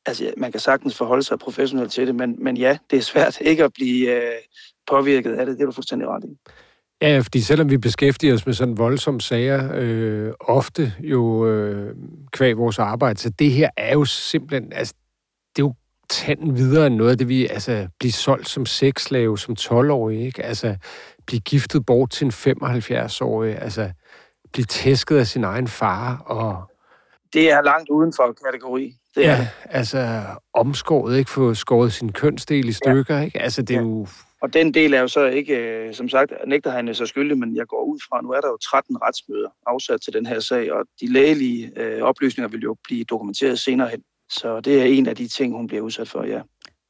Altså, 0.05 0.33
man 0.37 0.51
kan 0.51 0.59
sagtens 0.59 0.97
forholde 0.97 1.23
sig 1.23 1.39
professionelt 1.39 1.91
til 1.91 2.07
det, 2.07 2.15
men, 2.15 2.43
men 2.43 2.57
ja, 2.57 2.77
det 2.89 2.97
er 2.97 3.01
svært 3.01 3.41
ikke 3.41 3.63
at 3.63 3.73
blive 3.73 4.15
øh, 4.15 4.41
påvirket 4.87 5.35
af 5.35 5.45
det. 5.45 5.57
Det 5.57 5.61
er 5.61 5.65
du 5.65 5.71
fuldstændig 5.71 6.07
ret 6.07 6.23
i. 6.23 6.37
Ja, 7.01 7.19
fordi 7.19 7.41
selvom 7.41 7.69
vi 7.69 7.77
beskæftiger 7.77 8.33
os 8.33 8.45
med 8.45 8.53
sådan 8.53 8.77
voldsomme 8.77 9.21
sager, 9.21 9.69
øh, 9.73 10.33
ofte 10.39 10.93
jo 10.99 11.47
øh, 11.47 11.95
kvæg 12.31 12.57
vores 12.57 12.79
arbejde, 12.79 13.19
så 13.19 13.29
det 13.29 13.51
her 13.51 13.69
er 13.77 13.93
jo 13.93 14.05
simpelthen, 14.05 14.73
altså, 14.73 14.93
det 15.55 15.61
er 15.61 15.65
jo 15.65 15.73
tanden 16.09 16.57
videre 16.57 16.87
end 16.87 16.95
noget 16.95 17.11
af 17.11 17.17
det, 17.17 17.27
vi, 17.29 17.47
altså, 17.47 17.87
blive 17.99 18.11
solgt 18.11 18.49
som 18.49 18.65
sexslave 18.65 19.37
som 19.37 19.55
12-årig, 19.59 20.25
ikke? 20.25 20.43
Altså, 20.43 20.75
blive 21.25 21.39
giftet 21.39 21.85
bort 21.85 22.09
til 22.09 22.25
en 22.25 22.31
75-årig, 22.31 23.61
altså, 23.61 23.91
blive 24.53 24.65
tæsket 24.65 25.17
af 25.17 25.27
sin 25.27 25.43
egen 25.43 25.67
far, 25.67 26.17
og... 26.17 26.71
Det 27.33 27.51
er 27.51 27.61
langt 27.61 27.89
uden 27.89 28.13
for 28.15 28.35
kategori. 28.45 28.95
Det 29.15 29.21
ja, 29.21 29.31
er. 29.41 29.45
altså, 29.77 30.21
omskåret, 30.53 31.17
ikke? 31.17 31.31
Få 31.31 31.53
skåret 31.53 31.93
sin 31.93 32.11
kønsdel 32.11 32.69
i 32.69 32.71
stykker, 32.71 33.15
ja. 33.17 33.21
ikke? 33.21 33.41
Altså, 33.41 33.61
det 33.61 33.75
er 33.75 33.79
Ja. 33.79 33.85
jo... 33.87 34.07
Og 34.41 34.53
den 34.53 34.73
del 34.73 34.93
er 34.93 35.01
jo 35.01 35.07
så 35.07 35.25
ikke, 35.25 35.57
øh, 35.57 35.93
som 35.93 36.09
sagt, 36.09 36.33
nægter 36.47 36.71
han 36.71 36.95
så 36.95 37.05
skyldig, 37.05 37.37
men 37.37 37.55
jeg 37.55 37.67
går 37.67 37.83
ud 37.83 37.99
fra, 38.09 38.21
nu 38.21 38.29
er 38.29 38.41
der 38.41 38.47
jo 38.47 38.57
13 38.57 39.01
retsmøder 39.01 39.49
afsat 39.67 40.01
til 40.01 40.13
den 40.13 40.25
her 40.25 40.39
sag, 40.39 40.71
og 40.71 40.85
de 41.01 41.13
lægelige 41.13 41.71
øh, 41.75 42.01
oplysninger 42.01 42.49
vil 42.49 42.61
jo 42.61 42.75
blive 42.83 43.03
dokumenteret 43.03 43.59
senere 43.59 43.89
hen. 43.89 44.03
Så 44.29 44.59
det 44.59 44.81
er 44.81 44.85
en 44.85 45.07
af 45.07 45.15
de 45.15 45.27
ting, 45.27 45.55
hun 45.55 45.67
bliver 45.67 45.81
udsat 45.81 46.09
for, 46.09 46.23
ja. 46.23 46.41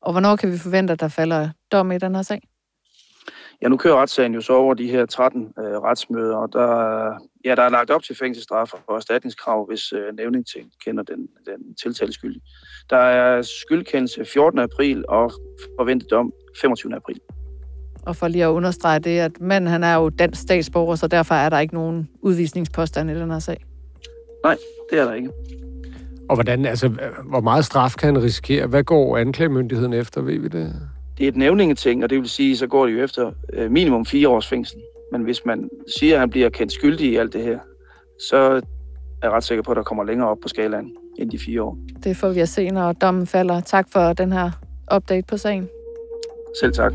Og 0.02 0.12
hvornår 0.12 0.36
kan 0.36 0.52
vi 0.52 0.58
forvente, 0.58 0.94
at 0.94 1.00
der 1.00 1.08
falder 1.08 1.50
dom 1.72 1.92
i 1.92 1.98
den 1.98 2.16
her 2.16 2.22
sag? 2.22 2.42
Ja, 3.62 3.68
nu 3.68 3.78
kører 3.78 3.96
retssagen 3.96 4.34
jo 4.34 4.42
så 4.42 4.54
over 4.54 4.74
de 4.74 4.92
her 4.92 5.06
13 5.06 5.54
øh, 5.60 5.64
retsmøder, 5.64 6.36
og 6.36 6.54
der, 6.54 6.68
ja, 7.46 7.56
der 7.56 7.62
er 7.62 7.70
lagt 7.70 7.92
op 7.92 8.04
til 8.04 8.16
fængselsstraf 8.16 8.72
og 8.88 8.96
erstatningskrav, 8.96 9.68
hvis 9.68 9.94
øh, 9.94 10.16
nævningen 10.18 10.72
kender 10.86 11.04
den, 11.04 11.28
den 11.46 11.76
tiltalte 11.84 12.14
skyldig. 12.14 12.42
Der 12.90 12.98
er 12.98 13.42
skyldkendelse 13.42 14.26
14. 14.26 14.60
april 14.60 15.06
og 15.08 15.32
forventet 15.80 16.12
dom 16.12 16.34
25. 16.62 16.96
april. 16.96 17.20
Og 18.06 18.16
for 18.16 18.28
lige 18.28 18.46
at 18.46 18.50
understrege 18.50 19.00
det, 19.00 19.20
at 19.20 19.32
manden 19.42 19.70
han 19.70 19.84
er 19.84 19.96
jo 19.96 20.10
dansk 20.10 20.42
statsborger, 20.42 20.96
så 20.96 21.08
derfor 21.08 21.36
er 21.36 21.50
der 21.50 21.60
ikke 21.60 21.74
nogen 21.74 22.10
udvisningspåstand 22.22 23.12
i 23.12 23.16
den 23.16 23.32
her 23.32 23.40
sag. 23.40 23.66
Nej, 24.44 24.58
det 24.92 25.00
er 25.00 25.06
der 25.06 25.14
ikke. 25.14 25.30
Og 26.30 26.36
hvordan, 26.36 26.66
altså, 26.66 26.90
hvor 27.26 27.42
meget 27.42 27.66
straf 27.66 27.96
kan 27.98 28.14
han 28.16 28.24
risikere? 28.24 28.68
Hvad 28.68 28.84
går 28.84 29.18
anklagemyndigheden 29.18 29.94
efter, 29.94 30.22
ved 30.22 30.40
vi 30.40 30.48
det? 30.48 30.74
Det 31.17 31.24
er 31.24 31.27
et 31.27 31.36
nævningeting, 31.36 32.03
og 32.03 32.10
det 32.10 32.19
vil 32.19 32.29
sige, 32.29 32.57
så 32.57 32.67
går 32.67 32.86
det 32.86 32.93
jo 32.93 33.03
efter 33.03 33.31
øh, 33.53 33.72
minimum 33.72 34.05
fire 34.05 34.29
års 34.29 34.48
fængsel. 34.48 34.77
Men 35.12 35.21
hvis 35.21 35.45
man 35.45 35.69
siger, 35.99 36.13
at 36.13 36.19
han 36.19 36.30
bliver 36.30 36.49
kendt 36.49 36.71
skyldig 36.71 37.12
i 37.12 37.15
alt 37.15 37.34
det 37.34 37.43
her, 37.43 37.60
så 38.30 38.38
er 38.38 38.62
jeg 39.23 39.32
ret 39.32 39.43
sikker 39.43 39.63
på, 39.63 39.71
at 39.71 39.78
der 39.78 39.84
kommer 39.84 40.04
længere 40.04 40.30
op 40.30 40.38
på 40.41 40.47
skalaen 40.47 40.91
end 41.19 41.32
de 41.32 41.39
fire 41.39 41.63
år. 41.63 41.78
Det 42.04 42.17
får 42.17 42.30
vi 42.30 42.39
at 42.39 42.49
se, 42.49 42.69
når 42.69 42.93
dommen 42.93 43.28
falder. 43.28 43.62
Tak 43.62 43.88
for 43.91 44.13
den 44.13 44.32
her 44.32 44.51
update 44.95 45.25
på 45.28 45.38
sagen. 45.38 45.69
Selv 46.60 46.73
tak. 46.73 46.93